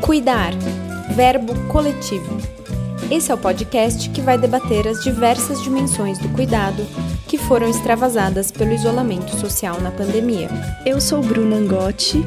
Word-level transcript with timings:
Cuidar, 0.00 0.52
verbo 1.14 1.54
coletivo. 1.68 2.36
Esse 3.10 3.32
é 3.32 3.34
o 3.34 3.38
podcast 3.38 4.08
que 4.10 4.20
vai 4.20 4.38
debater 4.38 4.86
as 4.86 5.02
diversas 5.02 5.62
dimensões 5.62 6.18
do 6.18 6.28
cuidado 6.28 6.84
que 7.26 7.38
foram 7.38 7.68
extravasadas 7.68 8.50
pelo 8.50 8.72
isolamento 8.72 9.34
social 9.36 9.80
na 9.80 9.90
pandemia. 9.90 10.48
Eu 10.84 11.00
sou 11.00 11.22
Bruna 11.22 11.56
Angotti, 11.56 12.22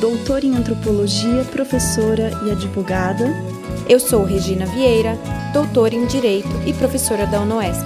doutora 0.00 0.44
em 0.44 0.54
antropologia, 0.54 1.44
professora 1.50 2.30
e 2.46 2.50
advogada. 2.50 3.26
Eu 3.88 3.98
sou 3.98 4.22
Regina 4.22 4.66
Vieira, 4.66 5.18
doutora 5.52 5.94
em 5.94 6.06
direito 6.06 6.48
e 6.66 6.72
professora 6.72 7.26
da 7.26 7.40
UNOESC. 7.40 7.84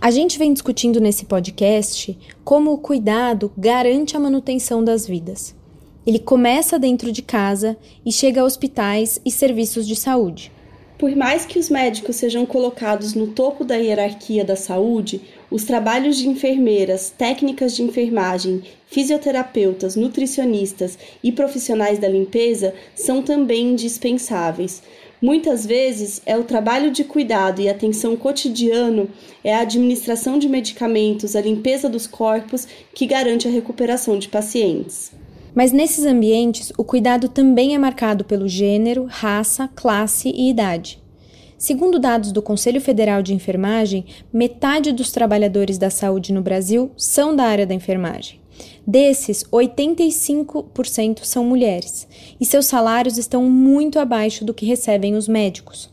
A 0.00 0.10
gente 0.10 0.38
vem 0.38 0.52
discutindo 0.52 1.00
nesse 1.00 1.24
podcast 1.26 2.16
como 2.44 2.72
o 2.72 2.78
cuidado 2.78 3.52
garante 3.56 4.16
a 4.16 4.20
manutenção 4.20 4.82
das 4.82 5.06
vidas. 5.06 5.59
Ele 6.06 6.18
começa 6.18 6.78
dentro 6.78 7.12
de 7.12 7.20
casa 7.20 7.76
e 8.04 8.10
chega 8.10 8.40
a 8.40 8.44
hospitais 8.44 9.20
e 9.24 9.30
serviços 9.30 9.86
de 9.86 9.94
saúde. 9.94 10.50
Por 10.96 11.14
mais 11.16 11.46
que 11.46 11.58
os 11.58 11.70
médicos 11.70 12.16
sejam 12.16 12.44
colocados 12.44 13.14
no 13.14 13.28
topo 13.28 13.64
da 13.64 13.76
hierarquia 13.76 14.44
da 14.44 14.56
saúde, 14.56 15.22
os 15.50 15.64
trabalhos 15.64 16.16
de 16.18 16.28
enfermeiras, 16.28 17.08
técnicas 17.08 17.74
de 17.74 17.82
enfermagem, 17.82 18.62
fisioterapeutas, 18.86 19.96
nutricionistas 19.96 20.98
e 21.22 21.32
profissionais 21.32 21.98
da 21.98 22.08
limpeza 22.08 22.74
são 22.94 23.22
também 23.22 23.72
indispensáveis. 23.72 24.82
Muitas 25.22 25.66
vezes 25.66 26.22
é 26.24 26.36
o 26.36 26.44
trabalho 26.44 26.90
de 26.90 27.04
cuidado 27.04 27.60
e 27.60 27.68
atenção 27.68 28.16
cotidiano, 28.16 29.08
é 29.44 29.54
a 29.54 29.60
administração 29.60 30.38
de 30.38 30.48
medicamentos, 30.48 31.36
a 31.36 31.42
limpeza 31.42 31.88
dos 31.90 32.06
corpos 32.06 32.66
que 32.94 33.06
garante 33.06 33.46
a 33.46 33.50
recuperação 33.50 34.18
de 34.18 34.28
pacientes. 34.28 35.12
Mas 35.60 35.72
nesses 35.72 36.06
ambientes, 36.06 36.72
o 36.78 36.82
cuidado 36.82 37.28
também 37.28 37.74
é 37.74 37.78
marcado 37.78 38.24
pelo 38.24 38.48
gênero, 38.48 39.04
raça, 39.06 39.68
classe 39.76 40.30
e 40.30 40.48
idade. 40.48 40.98
Segundo 41.58 41.98
dados 41.98 42.32
do 42.32 42.40
Conselho 42.40 42.80
Federal 42.80 43.20
de 43.20 43.34
Enfermagem, 43.34 44.06
metade 44.32 44.90
dos 44.90 45.12
trabalhadores 45.12 45.76
da 45.76 45.90
saúde 45.90 46.32
no 46.32 46.40
Brasil 46.40 46.90
são 46.96 47.36
da 47.36 47.44
área 47.44 47.66
da 47.66 47.74
enfermagem. 47.74 48.40
Desses, 48.86 49.44
85% 49.52 51.24
são 51.24 51.44
mulheres, 51.44 52.08
e 52.40 52.46
seus 52.46 52.64
salários 52.64 53.18
estão 53.18 53.44
muito 53.44 53.98
abaixo 53.98 54.46
do 54.46 54.54
que 54.54 54.64
recebem 54.64 55.14
os 55.14 55.28
médicos. 55.28 55.90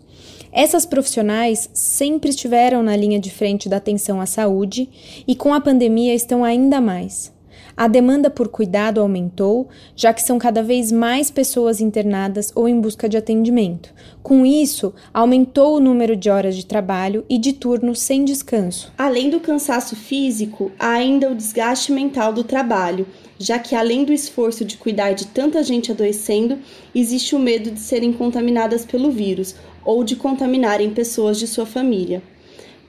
Essas 0.49 0.85
profissionais 0.85 1.69
sempre 1.73 2.29
estiveram 2.29 2.81
na 2.81 2.95
linha 2.95 3.19
de 3.19 3.29
frente 3.29 3.67
da 3.67 3.75
atenção 3.75 4.21
à 4.21 4.25
saúde 4.25 4.89
e 5.27 5.35
com 5.35 5.53
a 5.53 5.59
pandemia 5.59 6.15
estão 6.15 6.45
ainda 6.45 6.79
mais. 6.79 7.35
A 7.77 7.87
demanda 7.87 8.27
por 8.31 8.47
cuidado 8.47 8.99
aumentou, 8.99 9.69
já 9.95 10.11
que 10.11 10.23
são 10.23 10.39
cada 10.39 10.63
vez 10.63 10.91
mais 10.91 11.29
pessoas 11.29 11.79
internadas 11.79 12.51
ou 12.55 12.67
em 12.67 12.81
busca 12.81 13.07
de 13.07 13.15
atendimento. 13.15 13.93
Com 14.23 14.43
isso, 14.43 14.95
aumentou 15.13 15.77
o 15.77 15.79
número 15.79 16.15
de 16.15 16.27
horas 16.27 16.55
de 16.55 16.65
trabalho 16.65 17.23
e 17.29 17.37
de 17.37 17.53
turnos 17.53 17.99
sem 17.99 18.25
descanso. 18.25 18.91
Além 18.97 19.29
do 19.29 19.39
cansaço 19.39 19.95
físico, 19.95 20.71
há 20.79 20.93
ainda 20.93 21.29
o 21.29 21.35
desgaste 21.35 21.91
mental 21.91 22.33
do 22.33 22.43
trabalho, 22.43 23.05
já 23.37 23.59
que 23.59 23.75
além 23.75 24.03
do 24.03 24.11
esforço 24.11 24.65
de 24.65 24.75
cuidar 24.75 25.13
de 25.13 25.27
tanta 25.27 25.61
gente 25.61 25.91
adoecendo, 25.91 26.57
existe 26.95 27.35
o 27.35 27.39
medo 27.39 27.69
de 27.69 27.79
serem 27.79 28.11
contaminadas 28.11 28.85
pelo 28.85 29.11
vírus 29.11 29.53
ou 29.85 30.03
de 30.03 30.15
contaminarem 30.15 30.89
pessoas 30.89 31.37
de 31.37 31.45
sua 31.45 31.67
família. 31.67 32.23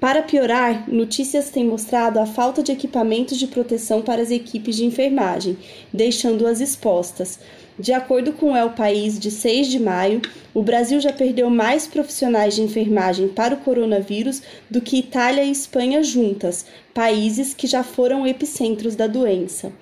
Para 0.00 0.22
piorar, 0.22 0.88
notícias 0.88 1.50
têm 1.50 1.64
mostrado 1.64 2.20
a 2.20 2.26
falta 2.26 2.62
de 2.62 2.70
equipamentos 2.70 3.36
de 3.36 3.48
proteção 3.48 4.00
para 4.00 4.22
as 4.22 4.30
equipes 4.30 4.76
de 4.76 4.84
enfermagem, 4.84 5.58
deixando-as 5.92 6.60
expostas. 6.60 7.40
De 7.76 7.92
acordo 7.92 8.32
com 8.32 8.52
o 8.52 8.56
El 8.56 8.70
País, 8.70 9.18
de 9.18 9.28
6 9.28 9.66
de 9.66 9.80
maio, 9.80 10.22
o 10.54 10.62
Brasil 10.62 11.00
já 11.00 11.12
perdeu 11.12 11.50
mais 11.50 11.88
profissionais 11.88 12.54
de 12.54 12.62
enfermagem 12.62 13.26
para 13.26 13.56
o 13.56 13.58
coronavírus 13.58 14.40
do 14.70 14.80
que 14.80 14.98
Itália 14.98 15.42
e 15.42 15.50
Espanha 15.50 16.00
juntas, 16.00 16.64
países 16.94 17.52
que 17.52 17.66
já 17.66 17.82
foram 17.82 18.24
epicentros 18.24 18.94
da 18.94 19.08
doença. 19.08 19.72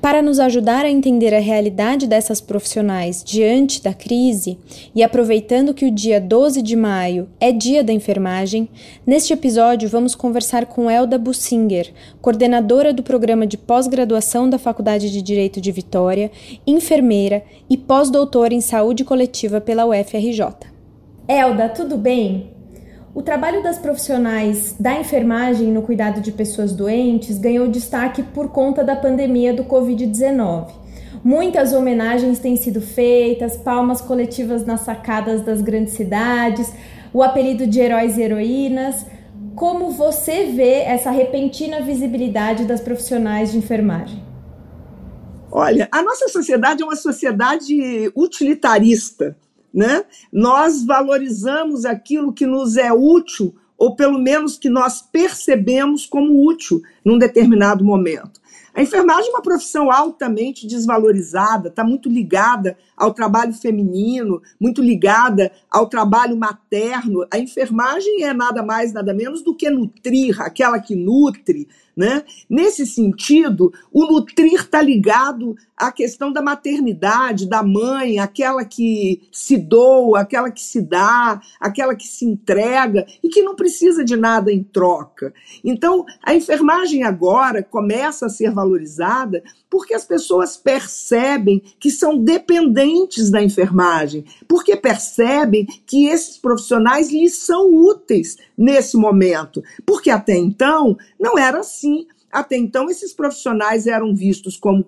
Para 0.00 0.22
nos 0.22 0.38
ajudar 0.38 0.84
a 0.84 0.90
entender 0.90 1.34
a 1.34 1.40
realidade 1.40 2.06
dessas 2.06 2.40
profissionais 2.40 3.24
diante 3.24 3.82
da 3.82 3.92
crise 3.92 4.58
e 4.94 5.02
aproveitando 5.02 5.74
que 5.74 5.84
o 5.84 5.90
dia 5.90 6.20
12 6.20 6.62
de 6.62 6.76
maio 6.76 7.28
é 7.40 7.50
dia 7.50 7.82
da 7.82 7.92
enfermagem, 7.92 8.68
neste 9.06 9.32
episódio 9.32 9.88
vamos 9.88 10.14
conversar 10.14 10.66
com 10.66 10.90
Elda 10.90 11.18
Bussinger, 11.18 11.92
coordenadora 12.20 12.92
do 12.92 13.02
programa 13.02 13.46
de 13.46 13.56
pós-graduação 13.56 14.48
da 14.48 14.58
Faculdade 14.58 15.10
de 15.10 15.20
Direito 15.20 15.60
de 15.60 15.72
Vitória, 15.72 16.30
enfermeira 16.66 17.42
e 17.68 17.76
pós-doutora 17.76 18.54
em 18.54 18.60
saúde 18.60 19.04
coletiva 19.04 19.60
pela 19.60 19.86
UFRJ. 19.86 20.40
Elda, 21.28 21.68
tudo 21.68 21.96
bem? 21.96 22.55
O 23.16 23.22
trabalho 23.22 23.62
das 23.62 23.78
profissionais 23.78 24.76
da 24.78 25.00
enfermagem 25.00 25.72
no 25.72 25.80
cuidado 25.80 26.20
de 26.20 26.30
pessoas 26.30 26.74
doentes 26.74 27.38
ganhou 27.38 27.66
destaque 27.66 28.22
por 28.22 28.50
conta 28.50 28.84
da 28.84 28.94
pandemia 28.94 29.54
do 29.54 29.64
Covid-19. 29.64 30.70
Muitas 31.24 31.72
homenagens 31.72 32.38
têm 32.38 32.58
sido 32.58 32.82
feitas, 32.82 33.56
palmas 33.56 34.02
coletivas 34.02 34.66
nas 34.66 34.82
sacadas 34.82 35.40
das 35.40 35.62
grandes 35.62 35.94
cidades, 35.94 36.70
o 37.10 37.22
apelido 37.22 37.66
de 37.66 37.80
heróis 37.80 38.18
e 38.18 38.22
heroínas. 38.22 39.06
Como 39.54 39.92
você 39.92 40.52
vê 40.54 40.80
essa 40.80 41.10
repentina 41.10 41.80
visibilidade 41.80 42.66
das 42.66 42.82
profissionais 42.82 43.50
de 43.50 43.56
enfermagem? 43.56 44.22
Olha, 45.50 45.88
a 45.90 46.02
nossa 46.02 46.28
sociedade 46.28 46.82
é 46.82 46.84
uma 46.84 46.94
sociedade 46.94 48.12
utilitarista 48.14 49.34
né? 49.76 50.06
Nós 50.32 50.82
valorizamos 50.82 51.84
aquilo 51.84 52.32
que 52.32 52.46
nos 52.46 52.78
é 52.78 52.90
útil, 52.90 53.54
ou 53.76 53.94
pelo 53.94 54.18
menos 54.18 54.56
que 54.56 54.70
nós 54.70 55.02
percebemos 55.02 56.06
como 56.06 56.48
útil 56.48 56.80
num 57.04 57.18
determinado 57.18 57.84
momento. 57.84 58.40
A 58.74 58.82
enfermagem 58.82 59.28
é 59.28 59.34
uma 59.34 59.42
profissão 59.42 59.90
altamente 59.90 60.66
desvalorizada, 60.66 61.68
está 61.68 61.84
muito 61.84 62.08
ligada 62.08 62.78
ao 62.96 63.12
trabalho 63.12 63.52
feminino, 63.52 64.40
muito 64.58 64.80
ligada 64.80 65.52
ao 65.70 65.88
trabalho 65.88 66.36
materno. 66.36 67.26
A 67.30 67.38
enfermagem 67.38 68.24
é 68.24 68.32
nada 68.32 68.62
mais, 68.62 68.92
nada 68.92 69.12
menos 69.12 69.42
do 69.42 69.54
que 69.54 69.68
nutrir, 69.68 70.40
aquela 70.40 70.80
que 70.80 70.96
nutre, 70.96 71.68
né? 71.96 72.24
Nesse 72.48 72.86
sentido, 72.86 73.72
o 73.90 74.04
nutrir 74.04 74.60
está 74.60 74.82
ligado 74.82 75.56
à 75.74 75.90
questão 75.90 76.30
da 76.30 76.42
maternidade, 76.42 77.48
da 77.48 77.62
mãe, 77.62 78.18
aquela 78.18 78.64
que 78.64 79.22
se 79.32 79.56
doa, 79.56 80.20
aquela 80.20 80.50
que 80.50 80.62
se 80.62 80.82
dá, 80.82 81.40
aquela 81.58 81.94
que 81.94 82.06
se 82.06 82.26
entrega 82.26 83.06
e 83.22 83.28
que 83.28 83.42
não 83.42 83.56
precisa 83.56 84.04
de 84.04 84.14
nada 84.14 84.52
em 84.52 84.62
troca. 84.62 85.32
Então, 85.64 86.04
a 86.22 86.34
enfermagem 86.34 87.02
agora 87.02 87.62
começa 87.62 88.26
a 88.26 88.30
ser 88.30 88.50
valorizada 88.50 89.42
porque 89.68 89.94
as 89.94 90.04
pessoas 90.04 90.56
percebem 90.56 91.62
que 91.78 91.90
são 91.90 92.16
dependentes 92.16 93.30
da 93.30 93.42
enfermagem, 93.42 94.24
porque 94.48 94.76
percebem 94.76 95.66
que 95.86 96.06
esses 96.06 96.38
profissionais 96.38 97.10
lhes 97.10 97.36
são 97.36 97.72
úteis 97.74 98.36
nesse 98.56 98.96
momento, 98.96 99.62
porque 99.84 100.10
até 100.10 100.36
então 100.36 100.96
não 101.18 101.38
era 101.38 101.60
assim. 101.60 102.06
Até 102.36 102.54
então, 102.54 102.90
esses 102.90 103.14
profissionais 103.14 103.86
eram 103.86 104.14
vistos 104.14 104.58
como 104.58 104.84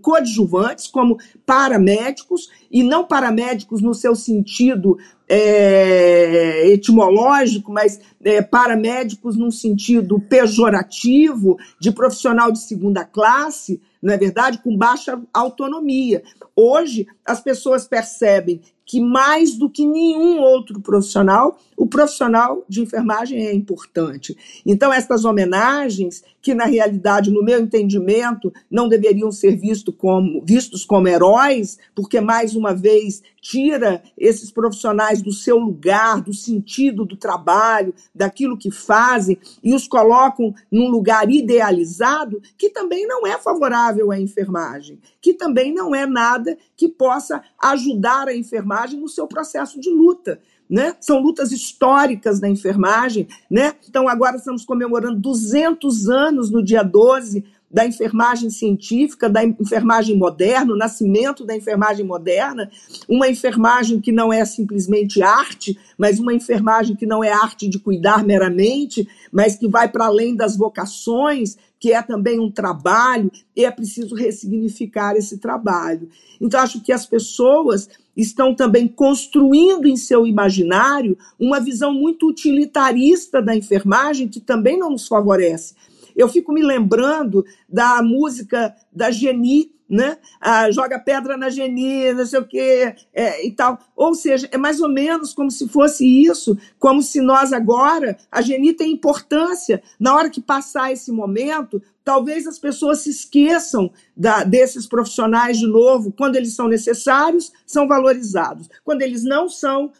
coadjuvantes, 0.00 0.86
como 0.86 1.18
paramédicos, 1.44 2.48
e 2.70 2.82
não 2.82 3.04
paramédicos 3.04 3.82
no 3.82 3.92
seu 3.92 4.16
sentido 4.16 4.96
é, 5.28 6.66
etimológico, 6.68 7.70
mas 7.70 8.00
é, 8.24 8.40
paramédicos 8.40 9.36
num 9.36 9.50
sentido 9.50 10.18
pejorativo, 10.18 11.58
de 11.78 11.92
profissional 11.92 12.50
de 12.50 12.60
segunda 12.60 13.04
classe, 13.04 13.78
não 14.00 14.14
é 14.14 14.16
verdade? 14.16 14.62
Com 14.64 14.78
baixa 14.78 15.20
autonomia. 15.34 16.22
Hoje, 16.56 17.06
as 17.22 17.38
pessoas 17.38 17.86
percebem 17.86 18.62
que 18.86 19.00
mais 19.00 19.58
do 19.58 19.68
que 19.68 19.84
nenhum 19.84 20.40
outro 20.40 20.80
profissional, 20.80 21.58
o 21.76 21.86
profissional 21.86 22.64
de 22.68 22.80
enfermagem 22.80 23.44
é 23.44 23.52
importante. 23.52 24.36
Então, 24.64 24.92
essas 24.92 25.24
homenagens, 25.24 26.22
que 26.40 26.54
na 26.54 26.64
realidade, 26.64 27.30
no 27.30 27.42
meu 27.42 27.60
entendimento, 27.60 28.52
não 28.70 28.88
deveriam 28.88 29.32
ser 29.32 29.56
visto 29.56 29.92
como, 29.92 30.40
vistos 30.44 30.84
como 30.84 31.08
heróis, 31.08 31.76
porque 31.94 32.20
mais 32.20 32.54
uma 32.54 32.72
vez 32.72 33.22
tira 33.40 34.02
esses 34.16 34.50
profissionais 34.50 35.20
do 35.20 35.32
seu 35.32 35.58
lugar, 35.58 36.20
do 36.20 36.32
sentido 36.32 37.04
do 37.04 37.16
trabalho, 37.16 37.92
daquilo 38.14 38.56
que 38.56 38.70
fazem, 38.70 39.38
e 39.62 39.74
os 39.74 39.88
colocam 39.88 40.54
num 40.70 40.88
lugar 40.88 41.28
idealizado, 41.28 42.40
que 42.56 42.70
também 42.70 43.06
não 43.06 43.26
é 43.26 43.36
favorável 43.38 44.12
à 44.12 44.18
enfermagem, 44.18 45.00
que 45.20 45.34
também 45.34 45.74
não 45.74 45.94
é 45.94 46.06
nada 46.06 46.56
que 46.76 46.88
possa 46.88 47.42
ajudar 47.60 48.28
a 48.28 48.36
enfermagem 48.36 48.75
no 48.96 49.08
seu 49.08 49.26
processo 49.26 49.80
de 49.80 49.90
luta. 49.90 50.40
Né? 50.68 50.96
São 51.00 51.20
lutas 51.20 51.52
históricas 51.52 52.40
da 52.40 52.48
enfermagem, 52.48 53.28
né? 53.48 53.74
Então 53.88 54.08
agora 54.08 54.36
estamos 54.36 54.64
comemorando 54.64 55.20
200 55.20 56.08
anos 56.08 56.50
no 56.50 56.60
dia 56.60 56.82
12 56.82 57.44
da 57.70 57.84
enfermagem 57.84 58.48
científica, 58.48 59.28
da 59.28 59.44
enfermagem 59.44 60.16
moderna, 60.16 60.72
o 60.72 60.76
nascimento 60.76 61.44
da 61.44 61.54
enfermagem 61.56 62.06
moderna, 62.06 62.70
uma 63.08 63.28
enfermagem 63.28 64.00
que 64.00 64.12
não 64.12 64.32
é 64.32 64.44
simplesmente 64.44 65.22
arte, 65.22 65.78
mas 65.98 66.18
uma 66.18 66.32
enfermagem 66.32 66.94
que 66.94 67.06
não 67.06 67.22
é 67.22 67.32
arte 67.32 67.68
de 67.68 67.78
cuidar 67.78 68.24
meramente, 68.24 69.06
mas 69.32 69.56
que 69.56 69.68
vai 69.68 69.88
para 69.88 70.06
além 70.06 70.34
das 70.34 70.56
vocações, 70.56 71.58
que 71.86 71.92
é 71.92 72.02
também 72.02 72.40
um 72.40 72.50
trabalho, 72.50 73.30
e 73.54 73.64
é 73.64 73.70
preciso 73.70 74.16
ressignificar 74.16 75.14
esse 75.14 75.38
trabalho. 75.38 76.08
Então, 76.40 76.58
acho 76.58 76.80
que 76.80 76.90
as 76.90 77.06
pessoas 77.06 77.88
estão 78.16 78.52
também 78.52 78.88
construindo 78.88 79.86
em 79.86 79.96
seu 79.96 80.26
imaginário 80.26 81.16
uma 81.38 81.60
visão 81.60 81.94
muito 81.94 82.28
utilitarista 82.28 83.40
da 83.40 83.54
enfermagem, 83.54 84.26
que 84.26 84.40
também 84.40 84.76
não 84.76 84.90
nos 84.90 85.06
favorece. 85.06 85.76
Eu 86.16 86.28
fico 86.28 86.52
me 86.52 86.62
lembrando 86.62 87.44
da 87.68 88.02
música 88.02 88.74
da 88.90 89.10
Geni, 89.10 89.70
né? 89.88 90.18
Ah, 90.40 90.70
joga 90.70 90.98
pedra 90.98 91.36
na 91.36 91.48
Geni, 91.48 92.12
não 92.12 92.26
sei 92.26 92.40
o 92.40 92.46
quê, 92.46 92.94
é, 93.14 93.46
e 93.46 93.52
tal. 93.52 93.78
Ou 93.94 94.14
seja, 94.14 94.48
é 94.50 94.58
mais 94.58 94.80
ou 94.80 94.88
menos 94.88 95.32
como 95.32 95.50
se 95.50 95.68
fosse 95.68 96.04
isso, 96.04 96.58
como 96.78 97.02
se 97.02 97.20
nós 97.20 97.52
agora, 97.52 98.16
a 98.30 98.42
Geni 98.42 98.72
tem 98.72 98.92
importância, 98.92 99.82
na 99.98 100.14
hora 100.14 100.30
que 100.30 100.40
passar 100.40 100.92
esse 100.92 101.12
momento, 101.12 101.80
talvez 102.02 102.46
as 102.46 102.58
pessoas 102.58 103.00
se 103.00 103.10
esqueçam 103.10 103.90
da, 104.16 104.44
desses 104.44 104.86
profissionais 104.86 105.58
de 105.58 105.66
novo, 105.66 106.12
quando 106.12 106.36
eles 106.36 106.54
são 106.54 106.68
necessários, 106.68 107.52
são 107.66 107.86
valorizados. 107.86 108.68
Quando 108.84 109.02
eles 109.02 109.24
não 109.24 109.48
são, 109.48 109.92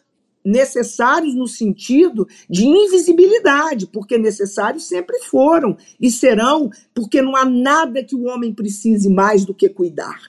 necessários 0.47 1.35
no 1.35 1.49
sentido 1.49 2.27
de 2.49 2.65
invisibilidade, 2.65 3.89
porque 3.89 4.17
necessários 4.17 4.87
sempre 4.87 5.19
foram 5.25 5.77
e 6.01 6.09
serão, 6.09 6.71
porque 6.95 7.21
não 7.21 7.35
há 7.35 7.45
nada 7.45 8.05
que 8.05 8.15
o 8.15 8.27
homem 8.27 8.55
precise 8.55 9.11
mais 9.11 9.45
do 9.45 9.53
que 9.53 9.69
cuidar. 9.69 10.21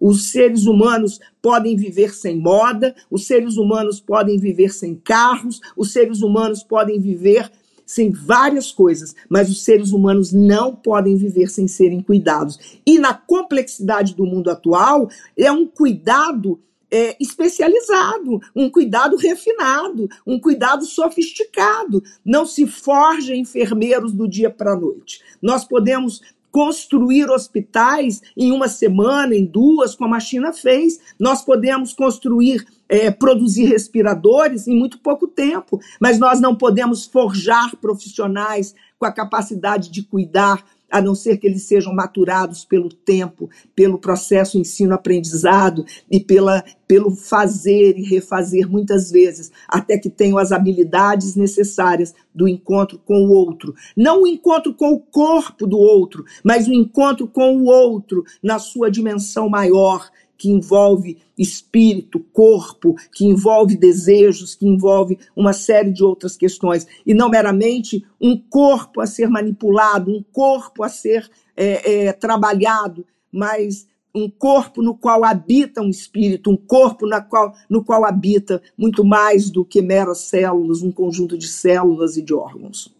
Os 0.00 0.30
seres 0.30 0.66
humanos 0.66 1.18
podem 1.42 1.76
viver 1.76 2.14
sem 2.14 2.38
moda, 2.38 2.94
os 3.10 3.26
seres 3.26 3.56
humanos 3.56 4.00
podem 4.00 4.38
viver 4.38 4.72
sem 4.72 4.94
carros, 4.94 5.60
os 5.76 5.92
seres 5.92 6.22
humanos 6.22 6.62
podem 6.62 7.00
viver 7.00 7.50
sem 7.86 8.10
várias 8.10 8.72
coisas, 8.72 9.14
mas 9.28 9.50
os 9.50 9.62
seres 9.62 9.92
humanos 9.92 10.32
não 10.32 10.74
podem 10.74 11.16
viver 11.16 11.50
sem 11.50 11.68
serem 11.68 12.00
cuidados. 12.00 12.80
E 12.86 12.98
na 12.98 13.12
complexidade 13.12 14.14
do 14.14 14.24
mundo 14.24 14.50
atual, 14.50 15.08
é 15.36 15.50
um 15.50 15.66
cuidado 15.66 16.60
é, 16.94 17.16
especializado, 17.18 18.40
um 18.54 18.70
cuidado 18.70 19.16
refinado, 19.16 20.08
um 20.24 20.38
cuidado 20.38 20.84
sofisticado. 20.84 22.00
Não 22.24 22.46
se 22.46 22.68
forja 22.68 23.34
enfermeiros 23.34 24.12
do 24.12 24.28
dia 24.28 24.48
para 24.48 24.74
a 24.74 24.76
noite. 24.76 25.20
Nós 25.42 25.64
podemos 25.64 26.22
construir 26.52 27.28
hospitais 27.28 28.22
em 28.36 28.52
uma 28.52 28.68
semana, 28.68 29.34
em 29.34 29.44
duas, 29.44 29.96
como 29.96 30.14
a 30.14 30.20
China 30.20 30.52
fez. 30.52 31.00
Nós 31.18 31.44
podemos 31.44 31.92
construir, 31.92 32.64
é, 32.88 33.10
produzir 33.10 33.64
respiradores 33.64 34.68
em 34.68 34.78
muito 34.78 35.00
pouco 35.00 35.26
tempo, 35.26 35.80
mas 36.00 36.16
nós 36.20 36.40
não 36.40 36.54
podemos 36.54 37.06
forjar 37.06 37.74
profissionais 37.78 38.72
com 39.00 39.04
a 39.04 39.10
capacidade 39.10 39.90
de 39.90 40.04
cuidar 40.04 40.64
a 40.90 41.00
não 41.00 41.14
ser 41.14 41.38
que 41.38 41.46
eles 41.46 41.64
sejam 41.64 41.92
maturados 41.92 42.64
pelo 42.64 42.88
tempo, 42.88 43.50
pelo 43.74 43.98
processo 43.98 44.58
ensino-aprendizado 44.58 45.84
e 46.10 46.20
pela, 46.20 46.64
pelo 46.86 47.10
fazer 47.10 47.98
e 47.98 48.02
refazer 48.02 48.70
muitas 48.70 49.10
vezes, 49.10 49.50
até 49.68 49.98
que 49.98 50.08
tenham 50.08 50.38
as 50.38 50.52
habilidades 50.52 51.34
necessárias 51.34 52.14
do 52.34 52.46
encontro 52.46 53.00
com 53.04 53.24
o 53.24 53.30
outro. 53.30 53.74
Não 53.96 54.22
o 54.22 54.26
encontro 54.26 54.74
com 54.74 54.92
o 54.92 55.00
corpo 55.00 55.66
do 55.66 55.78
outro, 55.78 56.24
mas 56.42 56.68
o 56.68 56.72
encontro 56.72 57.26
com 57.26 57.56
o 57.56 57.64
outro 57.64 58.24
na 58.42 58.58
sua 58.58 58.90
dimensão 58.90 59.48
maior, 59.48 60.08
que 60.36 60.50
envolve 60.50 61.18
espírito, 61.38 62.20
corpo, 62.32 62.94
que 63.12 63.24
envolve 63.24 63.76
desejos, 63.76 64.54
que 64.54 64.66
envolve 64.66 65.18
uma 65.34 65.52
série 65.52 65.92
de 65.92 66.04
outras 66.04 66.36
questões, 66.36 66.86
e 67.06 67.14
não 67.14 67.28
meramente 67.28 68.04
um 68.20 68.36
corpo 68.36 69.00
a 69.00 69.06
ser 69.06 69.28
manipulado, 69.28 70.10
um 70.10 70.22
corpo 70.32 70.82
a 70.82 70.88
ser 70.88 71.30
é, 71.56 72.06
é, 72.06 72.12
trabalhado, 72.12 73.06
mas 73.32 73.86
um 74.14 74.30
corpo 74.30 74.80
no 74.80 74.94
qual 74.94 75.24
habita 75.24 75.82
um 75.82 75.90
espírito, 75.90 76.50
um 76.50 76.56
corpo 76.56 77.06
na 77.06 77.20
qual, 77.20 77.52
no 77.68 77.84
qual 77.84 78.04
habita 78.04 78.62
muito 78.78 79.04
mais 79.04 79.50
do 79.50 79.64
que 79.64 79.82
meras 79.82 80.18
células, 80.18 80.82
um 80.82 80.92
conjunto 80.92 81.36
de 81.36 81.48
células 81.48 82.16
e 82.16 82.22
de 82.22 82.32
órgãos. 82.32 82.93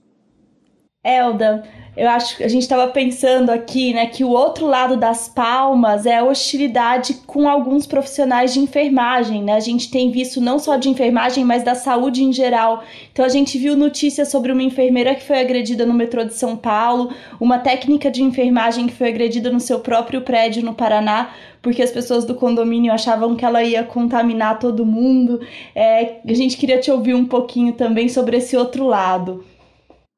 Elda, 1.05 1.62
eu 1.97 2.09
acho 2.09 2.39
que 2.39 2.43
a 2.43 2.49
gente 2.49 2.62
estava 2.62 2.89
pensando 2.89 3.51
aqui, 3.51 3.95
né, 3.95 4.06
que 4.06 4.25
o 4.25 4.31
outro 4.31 4.67
lado 4.67 4.97
das 4.97 5.29
palmas 5.29 6.06
é 6.06 6.17
a 6.17 6.25
hostilidade 6.25 7.15
com 7.27 7.49
alguns 7.49 7.87
profissionais 7.87 8.53
de 8.53 8.59
enfermagem, 8.59 9.45
né? 9.45 9.53
A 9.53 9.61
gente 9.61 9.89
tem 9.91 10.11
visto 10.11 10.41
não 10.41 10.59
só 10.59 10.77
de 10.77 10.89
enfermagem, 10.89 11.45
mas 11.45 11.62
da 11.62 11.77
saúde 11.77 12.25
em 12.25 12.33
geral. 12.33 12.83
Então 13.12 13.25
a 13.25 13.29
gente 13.29 13.56
viu 13.59 13.77
notícias 13.77 14.29
sobre 14.29 14.51
uma 14.51 14.62
enfermeira 14.62 15.15
que 15.15 15.23
foi 15.23 15.39
agredida 15.39 15.87
no 15.87 15.95
metrô 15.95 16.25
de 16.25 16.35
São 16.35 16.56
Paulo, 16.56 17.12
uma 17.39 17.59
técnica 17.59 18.11
de 18.11 18.25
enfermagem 18.25 18.89
que 18.89 18.95
foi 18.95 19.09
agredida 19.09 19.51
no 19.53 19.61
seu 19.61 19.79
próprio 19.79 20.23
prédio 20.23 20.65
no 20.65 20.75
Paraná, 20.75 21.31
porque 21.62 21.83
as 21.83 21.93
pessoas 21.93 22.25
do 22.25 22.35
condomínio 22.35 22.93
achavam 22.93 23.37
que 23.37 23.45
ela 23.45 23.62
ia 23.62 23.85
contaminar 23.85 24.59
todo 24.59 24.85
mundo. 24.85 25.41
É, 25.75 26.17
a 26.27 26.35
gente 26.35 26.56
queria 26.56 26.81
te 26.81 26.91
ouvir 26.91 27.15
um 27.15 27.25
pouquinho 27.25 27.73
também 27.75 28.09
sobre 28.09 28.39
esse 28.39 28.56
outro 28.56 28.85
lado. 28.85 29.45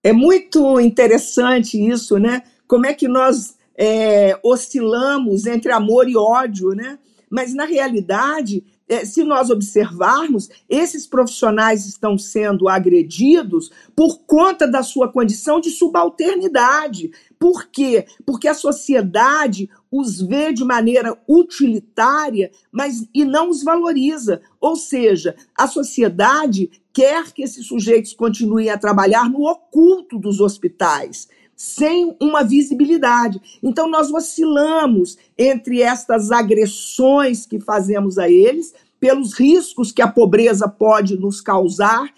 É 0.06 0.12
muito 0.12 0.78
interessante 0.78 1.84
isso, 1.84 2.16
né? 2.16 2.44
Como 2.68 2.86
é 2.86 2.94
que 2.94 3.08
nós 3.08 3.56
é, 3.76 4.38
oscilamos 4.40 5.46
entre 5.46 5.72
amor 5.72 6.08
e 6.08 6.16
ódio, 6.16 6.68
né? 6.76 6.96
Mas, 7.28 7.52
na 7.52 7.64
realidade, 7.64 8.62
se 9.04 9.24
nós 9.24 9.50
observarmos, 9.50 10.48
esses 10.68 11.06
profissionais 11.06 11.86
estão 11.86 12.16
sendo 12.16 12.68
agredidos 12.68 13.70
por 13.96 14.20
conta 14.20 14.66
da 14.66 14.82
sua 14.82 15.10
condição 15.10 15.60
de 15.60 15.70
subalternidade. 15.70 17.10
Por 17.38 17.66
quê? 17.66 18.06
Porque 18.24 18.46
a 18.46 18.54
sociedade 18.54 19.68
os 19.90 20.20
vê 20.20 20.52
de 20.52 20.64
maneira 20.64 21.18
utilitária, 21.28 22.50
mas 22.70 23.08
e 23.12 23.24
não 23.24 23.50
os 23.50 23.64
valoriza. 23.64 24.40
Ou 24.60 24.76
seja, 24.76 25.34
a 25.56 25.66
sociedade 25.66 26.70
quer 26.92 27.32
que 27.32 27.42
esses 27.42 27.66
sujeitos 27.66 28.14
continuem 28.14 28.70
a 28.70 28.78
trabalhar 28.78 29.28
no 29.28 29.46
oculto 29.46 30.18
dos 30.18 30.40
hospitais, 30.40 31.28
sem 31.56 32.14
uma 32.20 32.44
visibilidade. 32.44 33.40
Então, 33.62 33.88
nós 33.90 34.12
oscilamos 34.12 35.16
entre 35.38 35.80
estas 35.80 36.30
agressões 36.30 37.46
que 37.46 37.58
fazemos 37.58 38.18
a 38.18 38.28
eles, 38.28 38.74
pelos 39.00 39.34
riscos 39.34 39.90
que 39.90 40.02
a 40.02 40.08
pobreza 40.08 40.68
pode 40.68 41.18
nos 41.18 41.40
causar, 41.40 42.08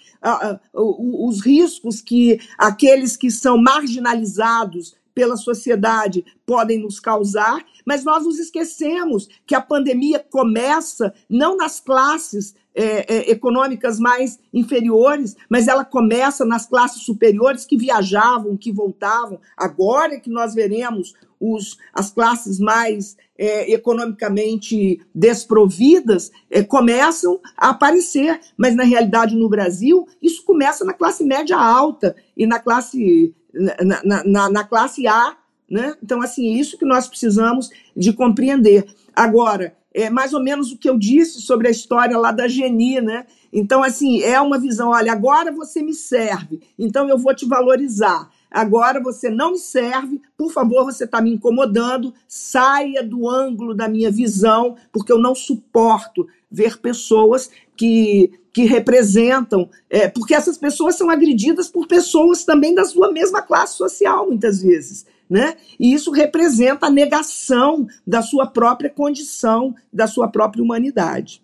os 0.72 1.40
riscos 1.40 2.00
que 2.00 2.40
aqueles 2.56 3.16
que 3.16 3.30
são 3.30 3.56
marginalizados 3.56 4.96
pela 5.14 5.36
sociedade 5.36 6.24
podem 6.46 6.78
nos 6.80 7.00
causar, 7.00 7.64
mas 7.88 8.04
nós 8.04 8.22
nos 8.22 8.38
esquecemos 8.38 9.30
que 9.46 9.54
a 9.54 9.62
pandemia 9.62 10.18
começa 10.18 11.10
não 11.26 11.56
nas 11.56 11.80
classes 11.80 12.54
é, 12.74 13.14
é, 13.14 13.30
econômicas 13.30 13.98
mais 13.98 14.38
inferiores, 14.52 15.34
mas 15.48 15.68
ela 15.68 15.86
começa 15.86 16.44
nas 16.44 16.66
classes 16.66 17.00
superiores 17.00 17.64
que 17.64 17.78
viajavam, 17.78 18.58
que 18.58 18.70
voltavam. 18.70 19.40
Agora 19.56 20.16
é 20.16 20.20
que 20.20 20.28
nós 20.28 20.54
veremos 20.54 21.14
os, 21.40 21.78
as 21.94 22.10
classes 22.10 22.60
mais 22.60 23.16
é, 23.38 23.72
economicamente 23.72 25.00
desprovidas 25.14 26.30
é, 26.50 26.62
começam 26.62 27.40
a 27.56 27.70
aparecer, 27.70 28.38
mas 28.54 28.76
na 28.76 28.84
realidade 28.84 29.34
no 29.34 29.48
Brasil 29.48 30.06
isso 30.20 30.44
começa 30.44 30.84
na 30.84 30.92
classe 30.92 31.24
média 31.24 31.56
alta 31.56 32.14
e 32.36 32.46
na 32.46 32.58
classe 32.58 33.34
na, 33.82 34.24
na, 34.24 34.50
na 34.50 34.64
classe 34.64 35.06
A, 35.06 35.34
né? 35.70 35.94
Então 36.02 36.22
assim 36.22 36.54
isso 36.54 36.78
que 36.78 36.84
nós 36.84 37.08
precisamos 37.08 37.70
de 37.96 38.12
compreender. 38.12 38.86
Agora 39.14 39.76
é 39.92 40.10
mais 40.10 40.32
ou 40.32 40.42
menos 40.42 40.70
o 40.70 40.78
que 40.78 40.88
eu 40.88 40.98
disse 40.98 41.40
sobre 41.40 41.66
a 41.68 41.70
história 41.70 42.16
lá 42.16 42.30
da 42.30 42.46
Geni, 42.46 43.00
né? 43.00 43.26
Então, 43.52 43.82
assim, 43.82 44.22
é 44.22 44.40
uma 44.40 44.58
visão: 44.58 44.90
olha, 44.90 45.12
agora 45.12 45.50
você 45.50 45.82
me 45.82 45.94
serve, 45.94 46.60
então 46.78 47.08
eu 47.08 47.18
vou 47.18 47.34
te 47.34 47.46
valorizar. 47.46 48.30
Agora 48.50 49.02
você 49.02 49.28
não 49.28 49.52
me 49.52 49.58
serve, 49.58 50.22
por 50.36 50.50
favor, 50.50 50.84
você 50.84 51.04
está 51.04 51.20
me 51.20 51.32
incomodando, 51.32 52.14
saia 52.26 53.02
do 53.02 53.28
ângulo 53.28 53.74
da 53.74 53.88
minha 53.88 54.10
visão, 54.10 54.76
porque 54.90 55.12
eu 55.12 55.18
não 55.18 55.34
suporto 55.34 56.26
ver 56.50 56.78
pessoas 56.78 57.50
que, 57.78 58.32
que 58.52 58.64
representam, 58.64 59.70
é, 59.88 60.08
porque 60.08 60.34
essas 60.34 60.58
pessoas 60.58 60.96
são 60.96 61.08
agredidas 61.08 61.70
por 61.70 61.86
pessoas 61.86 62.44
também 62.44 62.74
da 62.74 62.84
sua 62.84 63.12
mesma 63.12 63.40
classe 63.40 63.76
social, 63.76 64.26
muitas 64.26 64.60
vezes 64.60 65.06
né? 65.28 65.56
E 65.78 65.92
isso 65.92 66.10
representa 66.10 66.86
a 66.86 66.90
negação 66.90 67.86
da 68.06 68.22
sua 68.22 68.46
própria 68.46 68.88
condição, 68.88 69.74
da 69.92 70.06
sua 70.06 70.26
própria 70.28 70.62
humanidade. 70.62 71.42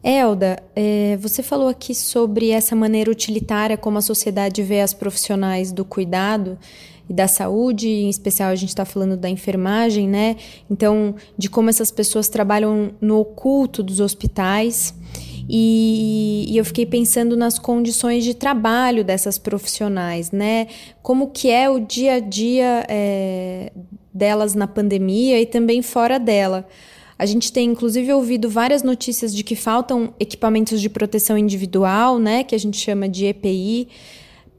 Elda, 0.00 0.62
é, 0.74 1.16
você 1.20 1.42
falou 1.42 1.68
aqui 1.68 1.94
sobre 1.94 2.50
essa 2.50 2.74
maneira 2.74 3.10
utilitária 3.10 3.76
como 3.76 3.98
a 3.98 4.02
sociedade 4.02 4.62
vê 4.62 4.80
as 4.80 4.94
profissionais 4.94 5.72
do 5.72 5.84
cuidado, 5.84 6.58
e 7.08 7.12
da 7.12 7.26
saúde, 7.28 7.88
em 7.88 8.08
especial 8.08 8.50
a 8.50 8.54
gente 8.54 8.70
está 8.70 8.84
falando 8.84 9.16
da 9.16 9.28
enfermagem, 9.28 10.08
né? 10.08 10.36
Então, 10.70 11.14
de 11.36 11.50
como 11.50 11.68
essas 11.68 11.90
pessoas 11.90 12.28
trabalham 12.28 12.92
no 13.00 13.18
oculto 13.18 13.82
dos 13.82 14.00
hospitais. 14.00 14.94
E, 15.48 16.46
e, 16.48 16.56
eu 16.56 16.64
fiquei 16.64 16.86
pensando 16.86 17.36
nas 17.36 17.58
condições 17.58 18.24
de 18.24 18.34
trabalho 18.34 19.04
dessas 19.04 19.38
profissionais, 19.38 20.30
né? 20.30 20.68
Como 21.02 21.30
que 21.30 21.50
é 21.50 21.68
o 21.68 21.80
dia 21.80 22.14
a 22.14 22.20
dia 22.20 22.86
é, 22.88 23.72
delas 24.12 24.54
na 24.54 24.66
pandemia 24.66 25.40
e 25.40 25.46
também 25.46 25.82
fora 25.82 26.18
dela. 26.18 26.66
A 27.18 27.26
gente 27.26 27.52
tem 27.52 27.70
inclusive 27.70 28.12
ouvido 28.12 28.48
várias 28.48 28.82
notícias 28.82 29.34
de 29.34 29.44
que 29.44 29.54
faltam 29.54 30.12
equipamentos 30.18 30.80
de 30.80 30.88
proteção 30.88 31.38
individual, 31.38 32.18
né, 32.18 32.42
que 32.42 32.54
a 32.54 32.58
gente 32.58 32.76
chama 32.76 33.08
de 33.08 33.26
EPI, 33.26 33.88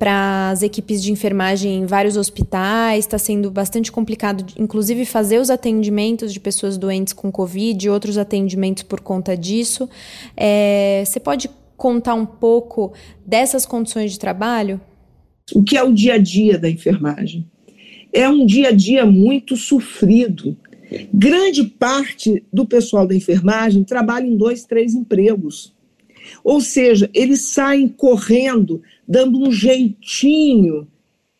para 0.03 0.49
as 0.49 0.61
equipes 0.61 1.01
de 1.01 1.13
enfermagem 1.13 1.77
em 1.77 1.85
vários 1.85 2.17
hospitais. 2.17 3.05
Está 3.05 3.17
sendo 3.17 3.49
bastante 3.49 3.89
complicado, 3.89 4.45
inclusive, 4.59 5.05
fazer 5.05 5.39
os 5.39 5.49
atendimentos 5.49 6.33
de 6.33 6.41
pessoas 6.41 6.77
doentes 6.77 7.13
com 7.13 7.31
Covid 7.31 7.85
e 7.85 7.89
outros 7.89 8.17
atendimentos 8.17 8.83
por 8.83 8.99
conta 8.99 9.37
disso. 9.37 9.89
É, 10.35 11.03
você 11.05 11.21
pode 11.21 11.49
contar 11.77 12.15
um 12.15 12.25
pouco 12.25 12.91
dessas 13.25 13.65
condições 13.65 14.11
de 14.11 14.19
trabalho? 14.19 14.81
O 15.55 15.63
que 15.63 15.77
é 15.77 15.83
o 15.83 15.93
dia 15.93 16.15
a 16.15 16.17
dia 16.17 16.59
da 16.59 16.69
enfermagem? 16.69 17.49
É 18.11 18.27
um 18.27 18.45
dia 18.45 18.69
a 18.69 18.73
dia 18.73 19.05
muito 19.05 19.55
sofrido. 19.55 20.57
Grande 21.13 21.63
parte 21.63 22.43
do 22.51 22.65
pessoal 22.65 23.07
da 23.07 23.15
enfermagem 23.15 23.85
trabalha 23.85 24.27
em 24.27 24.35
dois, 24.35 24.65
três 24.65 24.95
empregos. 24.95 25.73
Ou 26.43 26.61
seja, 26.61 27.09
eles 27.13 27.49
saem 27.49 27.87
correndo, 27.87 28.81
dando 29.07 29.39
um 29.39 29.51
jeitinho 29.51 30.87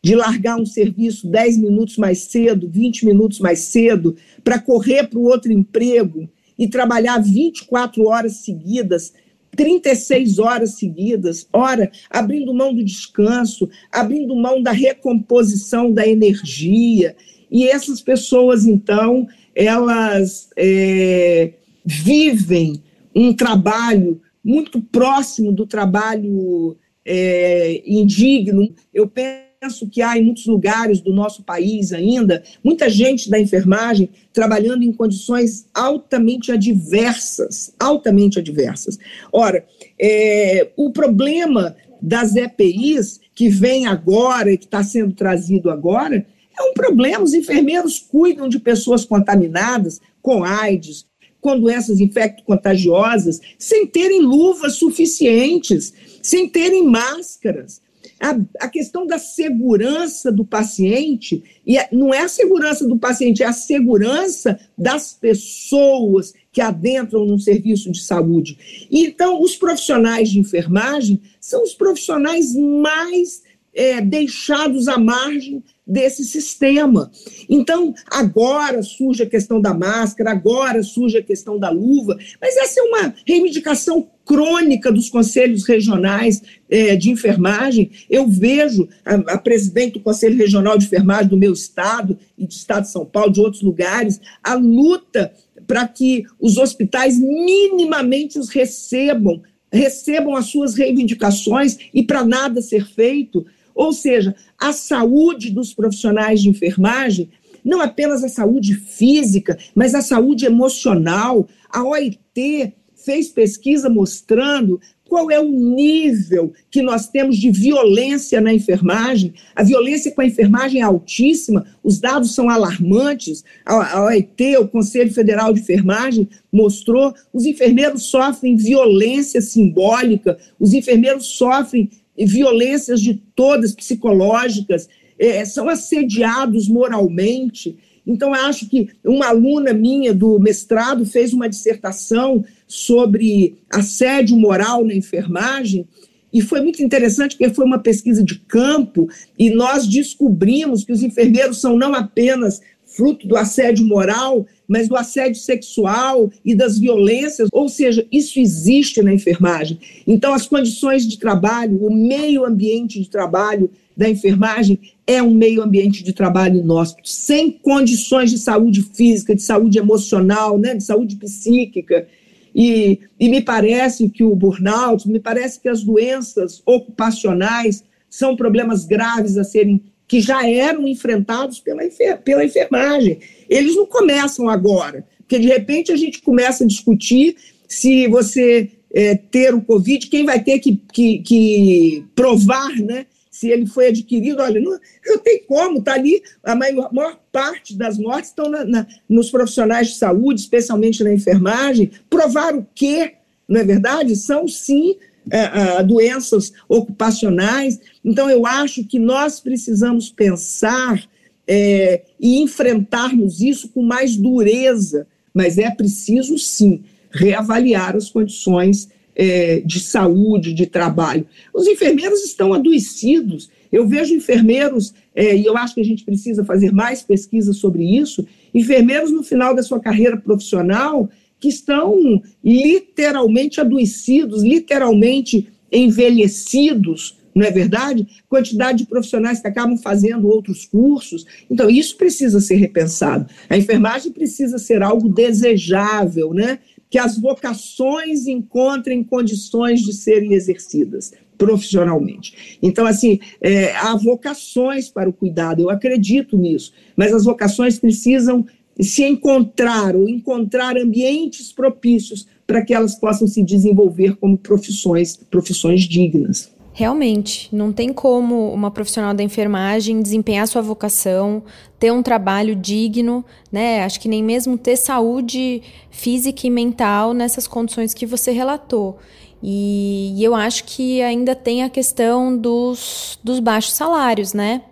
de 0.02 0.14
largar 0.14 0.60
um 0.60 0.66
serviço 0.66 1.26
10 1.26 1.58
minutos 1.58 1.96
mais 1.96 2.24
cedo, 2.24 2.68
20 2.68 3.06
minutos 3.06 3.38
mais 3.40 3.60
cedo, 3.60 4.14
para 4.42 4.58
correr 4.58 5.08
para 5.08 5.18
o 5.18 5.24
outro 5.24 5.50
emprego 5.50 6.28
e 6.58 6.68
trabalhar 6.68 7.18
24 7.18 8.06
horas 8.06 8.36
seguidas, 8.44 9.14
36 9.56 10.38
horas 10.38 10.74
seguidas, 10.74 11.48
ora, 11.50 11.90
abrindo 12.10 12.52
mão 12.52 12.74
do 12.74 12.84
descanso, 12.84 13.68
abrindo 13.90 14.36
mão 14.36 14.62
da 14.62 14.72
recomposição 14.72 15.90
da 15.90 16.06
energia. 16.06 17.16
E 17.50 17.66
essas 17.66 18.02
pessoas, 18.02 18.66
então, 18.66 19.26
elas 19.54 20.50
é, 20.56 21.54
vivem 21.84 22.82
um 23.14 23.32
trabalho 23.32 24.20
muito 24.44 24.80
próximo 24.80 25.50
do 25.50 25.66
trabalho 25.66 26.76
é, 27.04 27.82
indigno. 27.86 28.72
Eu 28.92 29.08
penso 29.08 29.88
que 29.90 30.02
há 30.02 30.18
em 30.18 30.24
muitos 30.24 30.46
lugares 30.46 31.00
do 31.00 31.12
nosso 31.12 31.42
país 31.42 31.92
ainda 31.92 32.42
muita 32.62 32.90
gente 32.90 33.30
da 33.30 33.40
enfermagem 33.40 34.10
trabalhando 34.32 34.82
em 34.82 34.92
condições 34.92 35.66
altamente 35.72 36.52
adversas, 36.52 37.72
altamente 37.80 38.38
adversas. 38.38 38.98
Ora, 39.32 39.64
é, 39.98 40.70
o 40.76 40.90
problema 40.90 41.74
das 42.00 42.36
EPIs 42.36 43.20
que 43.34 43.48
vem 43.48 43.86
agora 43.86 44.52
e 44.52 44.58
que 44.58 44.66
está 44.66 44.84
sendo 44.84 45.14
trazido 45.14 45.70
agora 45.70 46.26
é 46.58 46.62
um 46.62 46.74
problema. 46.74 47.24
Os 47.24 47.34
enfermeiros 47.34 47.98
cuidam 47.98 48.48
de 48.48 48.58
pessoas 48.58 49.04
contaminadas 49.04 50.00
com 50.20 50.44
AIDS, 50.44 51.06
com 51.44 51.60
doenças 51.60 52.00
infecto-contagiosas, 52.00 53.38
sem 53.58 53.86
terem 53.86 54.22
luvas 54.22 54.76
suficientes, 54.76 55.92
sem 56.22 56.48
terem 56.48 56.84
máscaras. 56.84 57.82
A, 58.18 58.40
a, 58.60 58.68
questão 58.68 59.06
da 59.06 59.18
segurança 59.18 60.32
do 60.32 60.42
paciente, 60.42 61.44
e 61.66 61.76
é, 61.76 61.86
não 61.92 62.14
é 62.14 62.20
a 62.20 62.28
segurança 62.28 62.88
do 62.88 62.96
paciente, 62.96 63.42
é 63.42 63.46
a 63.46 63.52
segurança 63.52 64.58
das 64.78 65.12
pessoas 65.12 66.32
que 66.50 66.62
adentram 66.62 67.26
num 67.26 67.38
serviço 67.38 67.92
de 67.92 68.00
saúde. 68.00 68.56
E, 68.90 69.04
então, 69.04 69.42
os 69.42 69.54
profissionais 69.54 70.30
de 70.30 70.38
enfermagem 70.38 71.20
são 71.38 71.62
os 71.62 71.74
profissionais 71.74 72.54
mais 72.56 73.42
é, 73.74 74.00
deixados 74.00 74.88
à 74.88 74.98
margem 74.98 75.62
desse 75.86 76.24
sistema. 76.24 77.10
Então, 77.48 77.94
agora 78.10 78.82
surge 78.82 79.22
a 79.22 79.28
questão 79.28 79.60
da 79.60 79.74
máscara, 79.74 80.30
agora 80.30 80.82
surge 80.82 81.18
a 81.18 81.22
questão 81.22 81.58
da 81.58 81.68
luva, 81.68 82.16
mas 82.40 82.56
essa 82.56 82.80
é 82.80 82.82
uma 82.82 83.14
reivindicação 83.26 84.08
crônica 84.24 84.90
dos 84.90 85.10
conselhos 85.10 85.64
regionais 85.64 86.42
é, 86.70 86.96
de 86.96 87.10
enfermagem. 87.10 87.90
Eu 88.08 88.26
vejo 88.26 88.88
a, 89.04 89.34
a, 89.34 89.38
presidente 89.38 89.94
do 89.94 90.00
Conselho 90.00 90.38
Regional 90.38 90.78
de 90.78 90.86
Enfermagem 90.86 91.28
do 91.28 91.36
meu 91.36 91.52
estado 91.52 92.18
e 92.38 92.46
do 92.46 92.52
estado 92.52 92.84
de 92.84 92.90
São 92.90 93.04
Paulo, 93.04 93.32
de 93.32 93.40
outros 93.40 93.62
lugares, 93.62 94.20
a 94.42 94.54
luta 94.54 95.32
para 95.66 95.86
que 95.86 96.24
os 96.40 96.56
hospitais 96.56 97.18
minimamente 97.18 98.38
os 98.38 98.48
recebam, 98.48 99.42
recebam 99.72 100.36
as 100.36 100.46
suas 100.46 100.74
reivindicações 100.74 101.76
e 101.92 102.02
para 102.02 102.24
nada 102.24 102.62
ser 102.62 102.86
feito. 102.86 103.44
Ou 103.74 103.92
seja, 103.92 104.34
a 104.58 104.72
saúde 104.72 105.50
dos 105.50 105.74
profissionais 105.74 106.40
de 106.40 106.48
enfermagem, 106.48 107.30
não 107.64 107.80
apenas 107.80 108.22
a 108.22 108.28
saúde 108.28 108.74
física, 108.74 109.58
mas 109.74 109.94
a 109.94 110.02
saúde 110.02 110.44
emocional. 110.44 111.48
A 111.70 111.82
OIT 111.82 112.74
fez 112.94 113.28
pesquisa 113.28 113.88
mostrando 113.88 114.80
qual 115.08 115.30
é 115.30 115.38
o 115.38 115.48
nível 115.48 116.52
que 116.70 116.82
nós 116.82 117.08
temos 117.08 117.36
de 117.36 117.50
violência 117.50 118.40
na 118.40 118.52
enfermagem. 118.52 119.34
A 119.54 119.62
violência 119.62 120.10
com 120.10 120.20
a 120.20 120.26
enfermagem 120.26 120.80
é 120.80 120.84
altíssima, 120.84 121.66
os 121.82 122.00
dados 122.00 122.34
são 122.34 122.48
alarmantes. 122.48 123.44
A 123.64 124.04
OIT, 124.04 124.56
o 124.56 124.68
Conselho 124.68 125.12
Federal 125.12 125.52
de 125.52 125.60
Enfermagem, 125.60 126.28
mostrou 126.50 127.14
os 127.32 127.44
enfermeiros 127.44 128.04
sofrem 128.04 128.56
violência 128.56 129.40
simbólica, 129.40 130.38
os 130.58 130.72
enfermeiros 130.72 131.26
sofrem 131.26 131.90
violências 132.16 133.00
de 133.00 133.14
todas, 133.34 133.74
psicológicas, 133.74 134.88
é, 135.18 135.44
são 135.44 135.68
assediados 135.68 136.68
moralmente. 136.68 137.76
Então, 138.06 138.34
acho 138.34 138.68
que 138.68 138.88
uma 139.04 139.28
aluna 139.28 139.72
minha 139.72 140.12
do 140.12 140.38
mestrado 140.38 141.06
fez 141.06 141.32
uma 141.32 141.48
dissertação 141.48 142.44
sobre 142.66 143.56
assédio 143.70 144.36
moral 144.36 144.84
na 144.84 144.94
enfermagem, 144.94 145.86
e 146.32 146.42
foi 146.42 146.60
muito 146.60 146.82
interessante 146.82 147.36
porque 147.36 147.54
foi 147.54 147.64
uma 147.64 147.78
pesquisa 147.78 148.22
de 148.22 148.40
campo, 148.40 149.08
e 149.38 149.50
nós 149.50 149.86
descobrimos 149.86 150.84
que 150.84 150.92
os 150.92 151.02
enfermeiros 151.02 151.60
são 151.60 151.78
não 151.78 151.94
apenas 151.94 152.60
fruto 152.96 153.26
do 153.26 153.36
assédio 153.36 153.86
moral, 153.86 154.46
mas 154.68 154.88
do 154.88 154.96
assédio 154.96 155.40
sexual 155.40 156.30
e 156.44 156.54
das 156.54 156.78
violências, 156.78 157.48
ou 157.52 157.68
seja, 157.68 158.06
isso 158.10 158.38
existe 158.38 159.02
na 159.02 159.12
enfermagem. 159.12 159.78
Então, 160.06 160.32
as 160.32 160.46
condições 160.46 161.06
de 161.06 161.18
trabalho, 161.18 161.84
o 161.84 161.92
meio 161.92 162.44
ambiente 162.44 163.00
de 163.00 163.10
trabalho 163.10 163.70
da 163.96 164.08
enfermagem 164.08 164.78
é 165.06 165.22
um 165.22 165.34
meio 165.34 165.62
ambiente 165.62 166.02
de 166.02 166.12
trabalho 166.12 166.58
inóspito, 166.58 167.08
sem 167.08 167.50
condições 167.50 168.30
de 168.30 168.38
saúde 168.38 168.82
física, 168.82 169.34
de 169.34 169.42
saúde 169.42 169.78
emocional, 169.78 170.58
né, 170.58 170.74
de 170.74 170.82
saúde 170.82 171.16
psíquica. 171.16 172.06
E, 172.54 173.00
e 173.18 173.28
me 173.28 173.40
parece 173.40 174.08
que 174.08 174.22
o 174.22 174.34
burnout, 174.34 175.08
me 175.08 175.18
parece 175.18 175.60
que 175.60 175.68
as 175.68 175.82
doenças 175.82 176.62
ocupacionais 176.64 177.84
são 178.08 178.36
problemas 178.36 178.84
graves 178.84 179.36
a 179.36 179.42
serem 179.42 179.82
que 180.14 180.20
já 180.20 180.48
eram 180.48 180.86
enfrentados 180.86 181.58
pela, 181.58 181.84
enfer 181.84 182.22
pela 182.22 182.44
enfermagem. 182.44 183.18
Eles 183.50 183.74
não 183.74 183.84
começam 183.84 184.48
agora, 184.48 185.04
porque 185.18 185.40
de 185.40 185.48
repente 185.48 185.90
a 185.90 185.96
gente 185.96 186.22
começa 186.22 186.62
a 186.62 186.66
discutir 186.68 187.34
se 187.66 188.06
você 188.06 188.70
é, 188.92 189.16
ter 189.16 189.52
o 189.52 189.60
Covid, 189.60 190.06
quem 190.06 190.24
vai 190.24 190.40
ter 190.40 190.60
que, 190.60 190.80
que, 190.92 191.18
que, 191.18 192.04
provar, 192.14 192.76
né? 192.76 193.06
Se 193.28 193.48
ele 193.48 193.66
foi 193.66 193.88
adquirido, 193.88 194.40
olha, 194.40 194.60
não, 194.60 194.78
não 195.04 195.18
tem 195.18 195.42
como, 195.48 195.80
está 195.80 195.94
ali, 195.94 196.22
a 196.44 196.54
maior, 196.54 196.92
maior, 196.92 197.18
parte 197.32 197.76
das 197.76 197.98
mortes 197.98 198.30
estão 198.30 198.48
na, 198.48 198.64
na, 198.64 198.86
nos 199.08 199.32
profissionais 199.32 199.88
de 199.88 199.94
saúde, 199.96 200.42
especialmente 200.42 201.02
na 201.02 201.12
enfermagem. 201.12 201.90
Provar 202.08 202.54
o 202.54 202.64
quê? 202.72 203.14
Não 203.48 203.60
é 203.60 203.64
verdade? 203.64 204.14
São 204.14 204.46
sim 204.46 204.94
é, 205.30 205.82
doenças 205.82 206.52
ocupacionais. 206.68 207.80
Então, 208.04 208.28
eu 208.28 208.46
acho 208.46 208.84
que 208.84 208.98
nós 208.98 209.40
precisamos 209.40 210.10
pensar 210.10 211.02
é, 211.46 212.02
e 212.18 212.40
enfrentarmos 212.40 213.40
isso 213.40 213.68
com 213.68 213.82
mais 213.82 214.16
dureza, 214.16 215.06
mas 215.32 215.58
é 215.58 215.70
preciso, 215.70 216.38
sim, 216.38 216.82
reavaliar 217.10 217.96
as 217.96 218.10
condições 218.10 218.88
é, 219.14 219.60
de 219.60 219.80
saúde, 219.80 220.52
de 220.52 220.66
trabalho. 220.66 221.26
Os 221.52 221.66
enfermeiros 221.66 222.24
estão 222.24 222.52
adoecidos. 222.52 223.48
Eu 223.70 223.86
vejo 223.86 224.14
enfermeiros, 224.14 224.94
é, 225.14 225.36
e 225.36 225.44
eu 225.44 225.56
acho 225.56 225.74
que 225.74 225.80
a 225.80 225.84
gente 225.84 226.04
precisa 226.04 226.44
fazer 226.44 226.72
mais 226.72 227.02
pesquisa 227.02 227.52
sobre 227.52 227.84
isso, 227.84 228.26
enfermeiros 228.54 229.10
no 229.10 229.22
final 229.22 229.54
da 229.54 229.62
sua 229.62 229.80
carreira 229.80 230.16
profissional 230.16 231.08
que 231.44 231.48
estão 231.50 232.22
literalmente 232.42 233.60
adoecidos, 233.60 234.42
literalmente 234.42 235.46
envelhecidos, 235.70 237.18
não 237.34 237.44
é 237.44 237.50
verdade? 237.50 238.06
Quantidade 238.30 238.78
de 238.78 238.86
profissionais 238.86 239.40
que 239.40 239.46
acabam 239.46 239.76
fazendo 239.76 240.26
outros 240.26 240.64
cursos. 240.64 241.26
Então, 241.50 241.68
isso 241.68 241.98
precisa 241.98 242.40
ser 242.40 242.54
repensado. 242.54 243.26
A 243.50 243.58
enfermagem 243.58 244.10
precisa 244.10 244.56
ser 244.56 244.82
algo 244.82 245.06
desejável, 245.06 246.32
né? 246.32 246.60
Que 246.88 246.96
as 246.96 247.18
vocações 247.18 248.26
encontrem 248.26 249.04
condições 249.04 249.82
de 249.82 249.92
serem 249.92 250.32
exercidas 250.32 251.12
profissionalmente. 251.36 252.58
Então, 252.62 252.86
assim, 252.86 253.20
é, 253.42 253.76
há 253.76 253.94
vocações 253.96 254.88
para 254.88 255.10
o 255.10 255.12
cuidado, 255.12 255.60
eu 255.60 255.68
acredito 255.68 256.38
nisso, 256.38 256.72
mas 256.96 257.12
as 257.12 257.24
vocações 257.24 257.78
precisam 257.78 258.46
se 258.80 259.04
encontrar 259.04 259.94
ou 259.94 260.08
encontrar 260.08 260.76
ambientes 260.76 261.52
propícios 261.52 262.26
para 262.46 262.64
que 262.64 262.74
elas 262.74 262.94
possam 262.94 263.26
se 263.26 263.42
desenvolver 263.42 264.16
como 264.16 264.36
profissões, 264.36 265.16
profissões 265.16 265.82
dignas. 265.82 266.52
Realmente, 266.76 267.54
não 267.54 267.72
tem 267.72 267.92
como 267.92 268.52
uma 268.52 268.68
profissional 268.68 269.14
da 269.14 269.22
enfermagem 269.22 270.02
desempenhar 270.02 270.48
sua 270.48 270.60
vocação, 270.60 271.44
ter 271.78 271.92
um 271.92 272.02
trabalho 272.02 272.56
digno, 272.56 273.24
né? 273.50 273.84
Acho 273.84 274.00
que 274.00 274.08
nem 274.08 274.24
mesmo 274.24 274.58
ter 274.58 274.76
saúde 274.76 275.62
física 275.88 276.48
e 276.48 276.50
mental 276.50 277.14
nessas 277.14 277.46
condições 277.46 277.94
que 277.94 278.04
você 278.04 278.32
relatou. 278.32 278.98
E, 279.40 280.14
e 280.16 280.24
eu 280.24 280.34
acho 280.34 280.64
que 280.64 281.00
ainda 281.00 281.36
tem 281.36 281.62
a 281.62 281.70
questão 281.70 282.36
dos, 282.36 283.20
dos 283.22 283.38
baixos 283.38 283.74
salários, 283.74 284.32
né? 284.32 284.62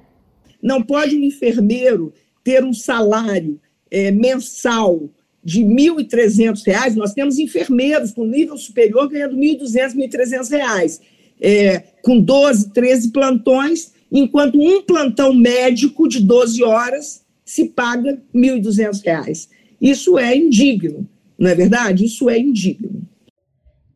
Não 0.60 0.82
pode 0.82 1.14
um 1.14 1.22
enfermeiro 1.22 2.12
ter 2.42 2.64
um 2.64 2.72
salário 2.72 3.60
é, 3.92 4.10
mensal 4.10 5.10
de 5.44 5.62
R$ 5.62 5.74
1.300, 5.74 6.94
nós 6.94 7.12
temos 7.12 7.38
enfermeiros 7.38 8.12
com 8.12 8.24
nível 8.24 8.56
superior 8.56 9.08
ganhando 9.08 9.36
R$ 9.36 9.58
1.200, 9.58 9.94
R$ 9.94 10.08
1.300, 10.08 11.00
é, 11.40 11.82
com 12.02 12.18
12, 12.18 12.70
13 12.70 13.10
plantões, 13.10 13.92
enquanto 14.10 14.58
um 14.58 14.82
plantão 14.82 15.34
médico 15.34 16.08
de 16.08 16.20
12 16.20 16.62
horas 16.62 17.22
se 17.44 17.66
paga 17.66 18.12
R$ 18.34 18.40
1.200. 18.40 19.48
Isso 19.80 20.18
é 20.18 20.34
indigno, 20.34 21.06
não 21.38 21.50
é 21.50 21.54
verdade? 21.54 22.04
Isso 22.04 22.30
é 22.30 22.38
indigno. 22.38 23.02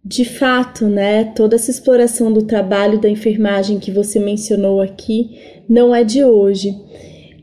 De 0.04 0.24
fato, 0.24 0.86
né, 0.86 1.24
toda 1.24 1.56
essa 1.56 1.70
exploração 1.70 2.32
do 2.32 2.42
trabalho 2.42 3.00
da 3.00 3.08
enfermagem 3.08 3.80
que 3.80 3.90
você 3.90 4.20
mencionou 4.20 4.80
aqui 4.80 5.30
não 5.68 5.94
é 5.94 6.04
de 6.04 6.22
hoje. 6.22 6.76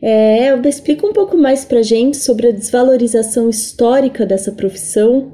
É, 0.05 0.47
Elda, 0.47 0.67
explica 0.67 1.07
um 1.07 1.13
pouco 1.13 1.37
mais 1.37 1.63
para 1.63 1.81
gente 1.81 2.17
sobre 2.17 2.49
a 2.49 2.51
desvalorização 2.51 3.49
histórica 3.49 4.25
dessa 4.25 4.51
profissão. 4.51 5.31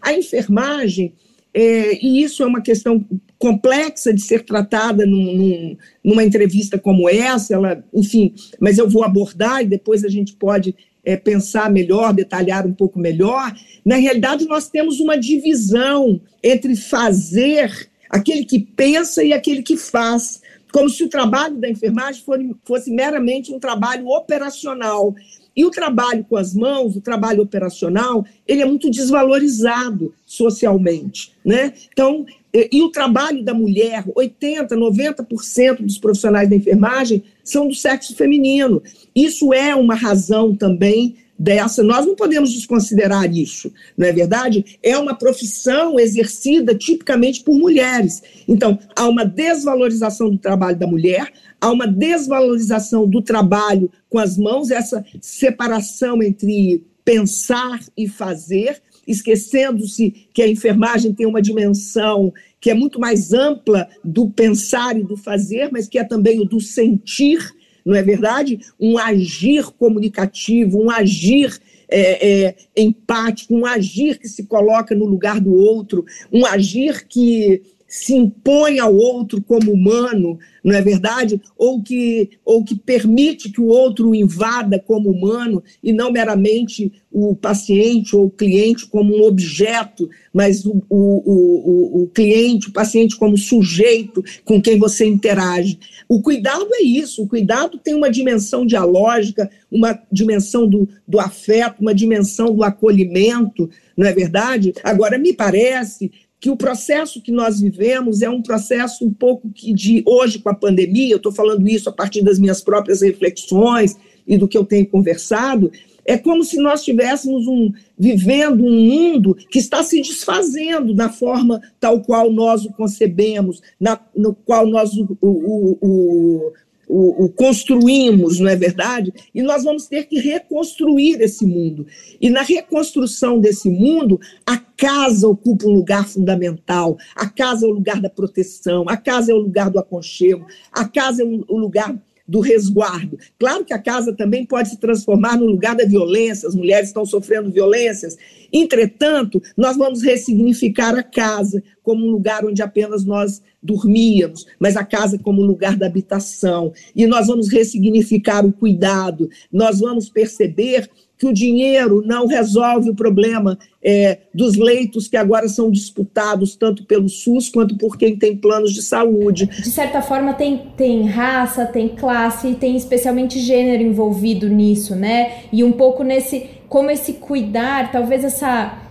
A 0.00 0.14
enfermagem, 0.14 1.14
é, 1.52 1.98
e 2.00 2.22
isso 2.22 2.44
é 2.44 2.46
uma 2.46 2.60
questão 2.60 3.04
complexa 3.40 4.14
de 4.14 4.20
ser 4.20 4.44
tratada 4.44 5.04
num, 5.04 5.36
num, 5.36 5.76
numa 6.04 6.22
entrevista 6.22 6.78
como 6.78 7.08
essa, 7.08 7.54
ela, 7.54 7.84
enfim, 7.92 8.32
mas 8.60 8.78
eu 8.78 8.88
vou 8.88 9.02
abordar 9.02 9.62
e 9.62 9.66
depois 9.66 10.04
a 10.04 10.08
gente 10.08 10.36
pode 10.36 10.76
é, 11.04 11.16
pensar 11.16 11.68
melhor, 11.68 12.14
detalhar 12.14 12.64
um 12.64 12.72
pouco 12.72 13.00
melhor, 13.00 13.52
na 13.84 13.96
realidade 13.96 14.46
nós 14.46 14.68
temos 14.68 15.00
uma 15.00 15.18
divisão 15.18 16.20
entre 16.40 16.76
fazer, 16.76 17.90
aquele 18.08 18.44
que 18.44 18.60
pensa 18.60 19.24
e 19.24 19.32
aquele 19.32 19.64
que 19.64 19.76
faz, 19.76 20.40
como 20.72 20.88
se 20.88 21.04
o 21.04 21.08
trabalho 21.08 21.56
da 21.58 21.68
enfermagem 21.68 22.24
fosse, 22.64 22.90
meramente 22.90 23.52
um 23.52 23.58
trabalho 23.58 24.08
operacional. 24.08 25.14
E 25.54 25.66
o 25.66 25.70
trabalho 25.70 26.24
com 26.24 26.36
as 26.36 26.54
mãos, 26.54 26.96
o 26.96 27.00
trabalho 27.00 27.42
operacional, 27.42 28.24
ele 28.48 28.62
é 28.62 28.64
muito 28.64 28.90
desvalorizado 28.90 30.14
socialmente, 30.24 31.34
né? 31.44 31.74
Então, 31.92 32.24
e 32.54 32.82
o 32.82 32.90
trabalho 32.90 33.44
da 33.44 33.52
mulher, 33.52 34.04
80, 34.14 34.74
90% 34.74 35.82
dos 35.82 35.98
profissionais 35.98 36.48
da 36.48 36.56
enfermagem 36.56 37.22
são 37.44 37.68
do 37.68 37.74
sexo 37.74 38.14
feminino. 38.14 38.82
Isso 39.14 39.52
é 39.52 39.74
uma 39.74 39.94
razão 39.94 40.54
também 40.54 41.16
dessa. 41.42 41.82
Nós 41.82 42.06
não 42.06 42.14
podemos 42.14 42.52
desconsiderar 42.52 43.28
isso, 43.34 43.72
não 43.98 44.06
é 44.06 44.12
verdade? 44.12 44.78
É 44.80 44.96
uma 44.96 45.14
profissão 45.14 45.98
exercida 45.98 46.72
tipicamente 46.72 47.42
por 47.42 47.58
mulheres. 47.58 48.22
Então, 48.46 48.78
há 48.94 49.08
uma 49.08 49.24
desvalorização 49.24 50.30
do 50.30 50.38
trabalho 50.38 50.78
da 50.78 50.86
mulher, 50.86 51.32
há 51.60 51.70
uma 51.70 51.86
desvalorização 51.86 53.08
do 53.08 53.20
trabalho 53.20 53.90
com 54.08 54.20
as 54.20 54.38
mãos, 54.38 54.70
essa 54.70 55.04
separação 55.20 56.22
entre 56.22 56.84
pensar 57.04 57.80
e 57.96 58.06
fazer 58.06 58.80
esquecendo-se 59.04 60.28
que 60.32 60.42
a 60.42 60.48
enfermagem 60.48 61.12
tem 61.12 61.26
uma 61.26 61.42
dimensão 61.42 62.32
que 62.60 62.70
é 62.70 62.74
muito 62.74 63.00
mais 63.00 63.32
ampla 63.32 63.88
do 64.04 64.30
pensar 64.30 64.96
e 64.96 65.02
do 65.02 65.16
fazer, 65.16 65.70
mas 65.72 65.88
que 65.88 65.98
é 65.98 66.04
também 66.04 66.38
o 66.38 66.44
do 66.44 66.60
sentir, 66.60 67.52
não 67.84 67.94
é 67.94 68.02
verdade? 68.02 68.60
Um 68.78 68.98
agir 68.98 69.64
comunicativo, 69.78 70.82
um 70.82 70.90
agir 70.90 71.58
é, 71.88 72.46
é, 72.46 72.56
empático, 72.76 73.54
um 73.54 73.66
agir 73.66 74.18
que 74.18 74.28
se 74.28 74.44
coloca 74.44 74.94
no 74.94 75.04
lugar 75.04 75.40
do 75.40 75.54
outro, 75.54 76.04
um 76.32 76.46
agir 76.46 77.06
que 77.06 77.62
se 77.92 78.14
impõe 78.14 78.78
ao 78.78 78.96
outro 78.96 79.42
como 79.42 79.70
humano, 79.70 80.38
não 80.64 80.74
é 80.74 80.80
verdade? 80.80 81.38
Ou 81.58 81.82
que, 81.82 82.30
ou 82.42 82.64
que 82.64 82.74
permite 82.74 83.50
que 83.50 83.60
o 83.60 83.66
outro 83.66 84.08
o 84.08 84.14
invada 84.14 84.78
como 84.78 85.10
humano 85.10 85.62
e 85.84 85.92
não 85.92 86.10
meramente 86.10 86.90
o 87.10 87.36
paciente 87.36 88.16
ou 88.16 88.24
o 88.24 88.30
cliente 88.30 88.86
como 88.86 89.14
um 89.14 89.22
objeto, 89.24 90.08
mas 90.32 90.64
o, 90.64 90.82
o, 90.88 90.94
o, 90.96 92.02
o 92.04 92.08
cliente, 92.08 92.70
o 92.70 92.72
paciente 92.72 93.14
como 93.14 93.36
sujeito 93.36 94.24
com 94.42 94.58
quem 94.58 94.78
você 94.78 95.04
interage. 95.04 95.78
O 96.08 96.22
cuidado 96.22 96.68
é 96.72 96.82
isso, 96.82 97.22
o 97.22 97.28
cuidado 97.28 97.76
tem 97.76 97.94
uma 97.94 98.10
dimensão 98.10 98.64
dialógica, 98.64 99.50
uma 99.70 100.00
dimensão 100.10 100.66
do, 100.66 100.88
do 101.06 101.20
afeto, 101.20 101.82
uma 101.82 101.94
dimensão 101.94 102.54
do 102.54 102.64
acolhimento, 102.64 103.68
não 103.94 104.06
é 104.06 104.14
verdade? 104.14 104.72
Agora, 104.82 105.18
me 105.18 105.34
parece 105.34 106.10
que 106.42 106.50
o 106.50 106.56
processo 106.56 107.22
que 107.22 107.30
nós 107.30 107.60
vivemos 107.60 108.20
é 108.20 108.28
um 108.28 108.42
processo 108.42 109.06
um 109.06 109.12
pouco 109.12 109.48
que 109.54 109.72
de 109.72 110.02
hoje 110.04 110.40
com 110.40 110.48
a 110.48 110.54
pandemia, 110.54 111.12
eu 111.12 111.18
estou 111.18 111.30
falando 111.30 111.68
isso 111.68 111.88
a 111.88 111.92
partir 111.92 112.20
das 112.20 112.36
minhas 112.36 112.60
próprias 112.60 113.00
reflexões 113.00 113.96
e 114.26 114.36
do 114.36 114.48
que 114.48 114.58
eu 114.58 114.64
tenho 114.64 114.84
conversado, 114.88 115.70
é 116.04 116.18
como 116.18 116.42
se 116.42 116.56
nós 116.56 116.80
estivéssemos 116.80 117.46
um, 117.46 117.72
vivendo 117.96 118.64
um 118.64 118.72
mundo 118.72 119.36
que 119.36 119.60
está 119.60 119.84
se 119.84 120.02
desfazendo 120.02 120.92
da 120.92 121.08
forma 121.08 121.62
tal 121.78 122.00
qual 122.00 122.32
nós 122.32 122.64
o 122.64 122.72
concebemos, 122.72 123.62
na, 123.78 124.00
no 124.12 124.34
qual 124.34 124.66
nós 124.66 124.94
o, 124.94 125.16
o, 125.20 125.78
o, 125.80 126.52
o, 126.88 127.24
o, 127.24 127.28
construímos, 127.28 128.38
não 128.38 128.48
é 128.48 128.56
verdade? 128.56 129.12
E 129.34 129.42
nós 129.42 129.64
vamos 129.64 129.86
ter 129.86 130.04
que 130.06 130.18
reconstruir 130.18 131.20
esse 131.20 131.46
mundo. 131.46 131.86
E 132.20 132.28
na 132.28 132.42
reconstrução 132.42 133.38
desse 133.38 133.70
mundo, 133.70 134.20
a 134.46 134.58
casa 134.58 135.28
ocupa 135.28 135.66
um 135.66 135.72
lugar 135.72 136.06
fundamental. 136.06 136.96
A 137.14 137.28
casa 137.28 137.66
é 137.66 137.68
o 137.68 137.72
lugar 137.72 138.00
da 138.00 138.10
proteção, 138.10 138.84
a 138.88 138.96
casa 138.96 139.32
é 139.32 139.34
o 139.34 139.38
lugar 139.38 139.70
do 139.70 139.78
aconchego, 139.78 140.46
a 140.72 140.86
casa 140.86 141.22
é 141.22 141.26
o 141.26 141.56
lugar 141.56 141.96
do 142.26 142.40
resguardo. 142.40 143.18
Claro 143.38 143.64
que 143.64 143.74
a 143.74 143.78
casa 143.78 144.12
também 144.12 144.44
pode 144.44 144.70
se 144.70 144.78
transformar 144.78 145.36
no 145.36 145.46
lugar 145.46 145.74
da 145.74 145.84
violência, 145.84 146.48
as 146.48 146.54
mulheres 146.54 146.88
estão 146.88 147.04
sofrendo 147.04 147.50
violências. 147.50 148.16
Entretanto, 148.52 149.42
nós 149.56 149.76
vamos 149.76 150.02
ressignificar 150.02 150.94
a 150.96 151.02
casa 151.02 151.62
como 151.82 152.06
um 152.06 152.10
lugar 152.10 152.44
onde 152.44 152.62
apenas 152.62 153.04
nós 153.04 153.42
dormíamos, 153.62 154.46
mas 154.58 154.76
a 154.76 154.84
casa 154.84 155.18
como 155.18 155.42
lugar 155.42 155.76
da 155.76 155.86
habitação. 155.86 156.72
E 156.94 157.06
nós 157.06 157.26
vamos 157.26 157.48
ressignificar 157.48 158.44
o 158.44 158.52
cuidado, 158.52 159.28
nós 159.50 159.80
vamos 159.80 160.08
perceber 160.08 160.88
que 161.22 161.26
o 161.28 161.32
dinheiro 161.32 162.02
não 162.04 162.26
resolve 162.26 162.90
o 162.90 162.96
problema 162.96 163.56
é, 163.80 164.18
dos 164.34 164.56
leitos 164.56 165.06
que 165.06 165.16
agora 165.16 165.48
são 165.48 165.70
disputados 165.70 166.56
tanto 166.56 166.84
pelo 166.84 167.08
SUS 167.08 167.48
quanto 167.48 167.76
por 167.76 167.96
quem 167.96 168.16
tem 168.16 168.36
planos 168.36 168.72
de 168.72 168.82
saúde. 168.82 169.46
De 169.46 169.70
certa 169.70 170.02
forma, 170.02 170.34
tem, 170.34 170.72
tem 170.76 171.06
raça, 171.06 171.64
tem 171.64 171.90
classe 171.90 172.48
e 172.48 172.54
tem 172.56 172.76
especialmente 172.76 173.38
gênero 173.38 173.84
envolvido 173.84 174.48
nisso, 174.48 174.96
né? 174.96 175.42
E 175.52 175.62
um 175.62 175.70
pouco 175.70 176.02
nesse. 176.02 176.50
Como 176.68 176.90
esse 176.90 177.12
cuidar, 177.12 177.92
talvez 177.92 178.24
essa 178.24 178.81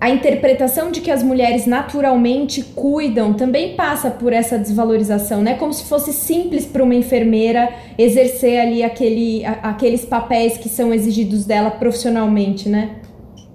a 0.00 0.10
interpretação 0.10 0.92
de 0.92 1.00
que 1.00 1.10
as 1.10 1.22
mulheres 1.22 1.66
naturalmente 1.66 2.62
cuidam 2.62 3.34
também 3.34 3.74
passa 3.74 4.10
por 4.10 4.32
essa 4.32 4.56
desvalorização, 4.56 5.42
né? 5.42 5.54
Como 5.54 5.72
se 5.72 5.84
fosse 5.84 6.12
simples 6.12 6.64
para 6.64 6.84
uma 6.84 6.94
enfermeira 6.94 7.68
exercer 7.98 8.60
ali 8.60 8.82
aquele, 8.82 9.44
a, 9.44 9.52
aqueles 9.70 10.04
papéis 10.04 10.56
que 10.56 10.68
são 10.68 10.94
exigidos 10.94 11.44
dela 11.44 11.70
profissionalmente, 11.70 12.68
né? 12.68 13.00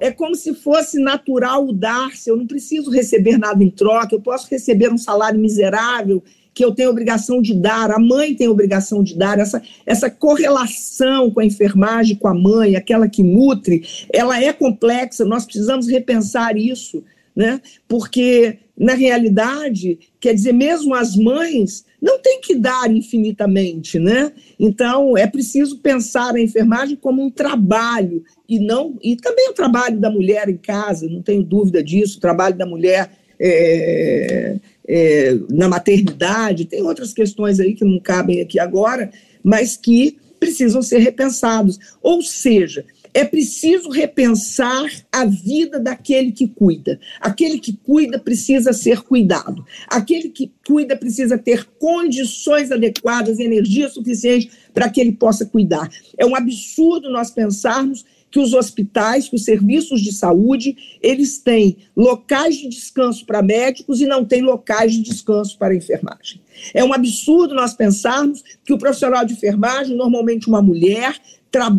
É 0.02 0.12
como 0.12 0.36
se 0.36 0.54
fosse 0.54 1.02
natural 1.02 1.66
o 1.66 1.72
dar-se, 1.72 2.30
eu 2.30 2.36
não 2.36 2.46
preciso 2.46 2.92
receber 2.92 3.38
nada 3.38 3.64
em 3.64 3.70
troca, 3.70 4.14
eu 4.14 4.22
posso 4.22 4.50
receber 4.52 4.92
um 4.92 4.98
salário 4.98 5.40
miserável 5.40 6.22
que 6.54 6.64
eu 6.64 6.74
tenho 6.74 6.90
obrigação 6.90 7.42
de 7.42 7.54
dar, 7.54 7.92
a 7.92 8.00
mãe 8.00 8.36
tem 8.36 8.48
obrigação 8.48 9.02
de 9.02 9.16
dar, 9.16 9.40
essa, 9.40 9.62
essa 9.86 10.10
correlação 10.10 11.32
com 11.32 11.40
a 11.40 11.46
enfermagem, 11.46 12.16
com 12.16 12.28
a 12.28 12.34
mãe, 12.34 12.76
aquela 12.76 13.10
que 13.10 13.24
nutre, 13.24 13.84
ela 14.14 14.42
é 14.42 14.54
complexa, 14.54 15.26
nós 15.26 15.46
precisamos 15.46 15.88
repensar 15.88 16.56
isso, 16.56 17.04
né? 17.36 17.60
Porque 17.88 18.60
na 18.78 18.94
realidade, 18.94 20.00
quer 20.20 20.34
dizer, 20.34 20.52
mesmo 20.52 20.96
as 20.96 21.16
mães 21.16 21.86
não 22.02 22.20
têm 22.20 22.42
que 22.42 22.56
dar 22.56 22.90
infinitamente, 22.90 24.00
né? 24.00 24.32
Então, 24.60 25.16
é 25.16 25.28
preciso 25.28 25.80
pensar 25.80 26.36
a 26.36 26.42
enfermagem 26.42 26.96
como 26.96 27.24
um 27.24 27.30
trabalho 27.30 28.24
e 28.50 28.60
não 28.60 28.98
e 29.02 29.16
também 29.16 29.50
o 29.50 29.54
trabalho 29.54 30.00
da 30.00 30.10
mulher 30.10 30.50
em 30.50 30.58
casa, 30.58 31.08
não 31.08 31.22
tenho 31.22 31.44
dúvida 31.44 31.84
disso, 31.84 32.18
o 32.18 32.22
trabalho 32.22 32.58
da 32.58 32.66
mulher 32.66 33.12
é, 33.40 34.56
é, 34.88 35.38
na 35.50 35.68
maternidade, 35.68 36.66
tem 36.66 36.82
outras 36.82 37.14
questões 37.14 37.60
aí 37.60 37.74
que 37.74 37.86
não 37.86 38.00
cabem 38.00 38.42
aqui 38.42 38.60
agora, 38.60 39.12
mas 39.44 39.78
que 39.78 40.18
precisam 40.40 40.82
ser 40.82 41.00
repensados. 41.00 41.80
Ou 42.02 42.22
seja, 42.22 42.86
é 43.14 43.24
preciso 43.24 43.90
repensar 43.90 44.90
a 45.12 45.24
vida 45.24 45.80
daquele 45.80 46.32
que 46.32 46.48
cuida. 46.48 47.00
Aquele 47.22 47.60
que 47.60 47.74
cuida 47.74 48.18
precisa 48.18 48.74
ser 48.74 49.02
cuidado. 49.02 49.64
Aquele 49.88 50.30
que 50.30 50.52
cuida 50.66 50.98
precisa 50.98 51.38
ter 51.38 51.66
condições 51.80 52.72
adequadas, 52.72 53.40
energia 53.40 53.88
suficiente 53.88 54.50
para 54.74 54.90
que 54.90 55.00
ele 55.00 55.12
possa 55.12 55.46
cuidar. 55.46 55.90
É 56.18 56.26
um 56.26 56.36
absurdo 56.36 57.12
nós 57.12 57.30
pensarmos 57.30 58.04
que 58.34 58.40
os 58.40 58.52
hospitais, 58.52 59.30
que 59.30 59.36
os 59.36 59.44
serviços 59.44 60.02
de 60.02 60.12
saúde, 60.12 60.76
eles 61.04 61.38
têm 61.38 61.78
locais 61.96 62.58
de 62.58 62.68
descanso 62.68 63.28
para 63.28 63.44
médicos 63.44 64.02
e 64.02 64.08
não 64.08 64.26
têm 64.26 64.42
locais 64.42 64.94
de 64.94 65.04
descanso 65.04 65.56
para 65.56 65.76
enfermagem. 65.76 66.42
É 66.74 66.84
um 66.84 66.92
absurdo 66.92 67.54
nós 67.54 67.76
pensarmos 67.76 68.44
que 68.66 68.74
o 68.74 68.78
profissional 68.80 69.24
de 69.24 69.34
enfermagem, 69.34 69.96
normalmente 69.96 70.48
uma 70.48 70.64
mulher, 70.64 71.16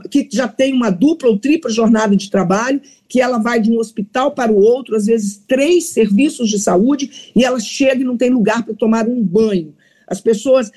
que 0.08 0.28
já 0.32 0.46
tem 0.46 0.72
uma 0.72 0.90
dupla 0.90 1.28
ou 1.28 1.40
tripla 1.40 1.72
jornada 1.72 2.14
de 2.14 2.30
trabalho, 2.30 2.80
que 3.08 3.20
ela 3.20 3.38
vai 3.38 3.60
de 3.60 3.72
um 3.72 3.80
hospital 3.80 4.30
para 4.30 4.52
o 4.52 4.56
outro, 4.56 4.94
às 4.94 5.06
vezes 5.06 5.42
três 5.48 5.86
serviços 5.86 6.48
de 6.48 6.60
saúde, 6.60 7.32
e 7.34 7.44
ela 7.44 7.58
chega 7.58 8.00
e 8.00 8.04
não 8.04 8.16
tem 8.16 8.30
lugar 8.30 8.64
para 8.64 8.74
tomar 8.74 9.08
um 9.08 9.20
banho. 9.20 9.74
As 10.06 10.20
pessoas, 10.20 10.70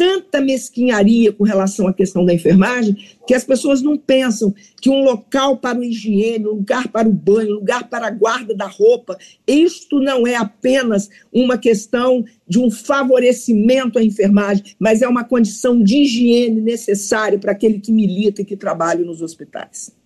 tanta 0.00 0.40
mesquinharia 0.40 1.30
com 1.30 1.44
relação 1.44 1.86
à 1.86 1.92
questão 1.92 2.24
da 2.24 2.32
enfermagem 2.32 2.96
que 3.26 3.34
as 3.34 3.44
pessoas 3.44 3.82
não 3.82 3.98
pensam 3.98 4.54
que 4.80 4.88
um 4.88 5.04
local 5.04 5.58
para 5.58 5.78
o 5.78 5.84
higiene, 5.84 6.46
um 6.46 6.52
lugar 6.52 6.88
para 6.88 7.06
o 7.06 7.12
banho, 7.12 7.50
um 7.50 7.54
lugar 7.56 7.86
para 7.86 8.06
a 8.06 8.10
guarda 8.10 8.54
da 8.54 8.66
roupa, 8.66 9.18
isto 9.46 10.00
não 10.00 10.26
é 10.26 10.36
apenas 10.36 11.10
uma 11.30 11.58
questão 11.58 12.24
de 12.48 12.58
um 12.58 12.70
favorecimento 12.70 13.98
à 13.98 14.02
enfermagem, 14.02 14.74
mas 14.78 15.02
é 15.02 15.06
uma 15.06 15.22
condição 15.22 15.82
de 15.82 15.98
higiene 15.98 16.62
necessária 16.62 17.38
para 17.38 17.52
aquele 17.52 17.78
que 17.78 17.92
milita 17.92 18.40
e 18.40 18.44
que 18.46 18.56
trabalha 18.56 19.04
nos 19.04 19.20
hospitais. 19.20 19.99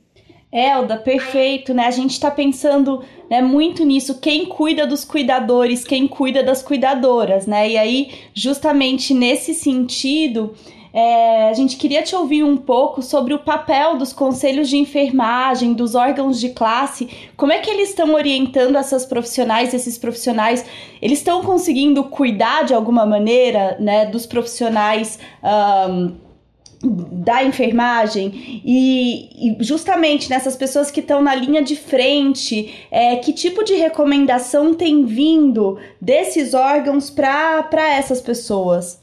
Elda, 0.54 0.96
perfeito, 0.96 1.74
né? 1.74 1.86
A 1.86 1.90
gente 1.90 2.12
está 2.12 2.30
pensando 2.30 3.02
né, 3.28 3.42
muito 3.42 3.84
nisso, 3.84 4.20
quem 4.20 4.46
cuida 4.46 4.86
dos 4.86 5.04
cuidadores, 5.04 5.82
quem 5.82 6.06
cuida 6.06 6.44
das 6.44 6.62
cuidadoras, 6.62 7.44
né? 7.44 7.68
E 7.70 7.76
aí, 7.76 8.12
justamente 8.32 9.12
nesse 9.12 9.52
sentido, 9.52 10.54
é, 10.92 11.48
a 11.48 11.52
gente 11.54 11.76
queria 11.76 12.04
te 12.04 12.14
ouvir 12.14 12.44
um 12.44 12.56
pouco 12.56 13.02
sobre 13.02 13.34
o 13.34 13.40
papel 13.40 13.98
dos 13.98 14.12
conselhos 14.12 14.68
de 14.68 14.76
enfermagem, 14.76 15.72
dos 15.72 15.96
órgãos 15.96 16.38
de 16.38 16.50
classe, 16.50 17.08
como 17.36 17.50
é 17.50 17.58
que 17.58 17.68
eles 17.68 17.88
estão 17.88 18.14
orientando 18.14 18.76
essas 18.76 19.04
profissionais, 19.04 19.74
esses 19.74 19.98
profissionais, 19.98 20.64
eles 21.02 21.18
estão 21.18 21.42
conseguindo 21.42 22.04
cuidar 22.04 22.62
de 22.62 22.72
alguma 22.72 23.04
maneira, 23.04 23.76
né, 23.80 24.06
dos 24.06 24.24
profissionais 24.24 25.18
um, 25.42 26.23
da 26.90 27.42
enfermagem 27.42 28.62
e, 28.64 29.51
e, 29.51 29.64
justamente 29.64 30.29
nessas 30.29 30.57
pessoas 30.57 30.90
que 30.90 31.01
estão 31.01 31.23
na 31.23 31.35
linha 31.35 31.62
de 31.62 31.77
frente, 31.77 32.75
é, 32.90 33.16
que 33.16 33.33
tipo 33.33 33.64
de 33.64 33.75
recomendação 33.75 34.75
tem 34.75 35.05
vindo 35.05 35.79
desses 36.01 36.55
órgãos 36.55 37.11
para 37.11 37.94
essas 37.97 38.20
pessoas? 38.20 39.01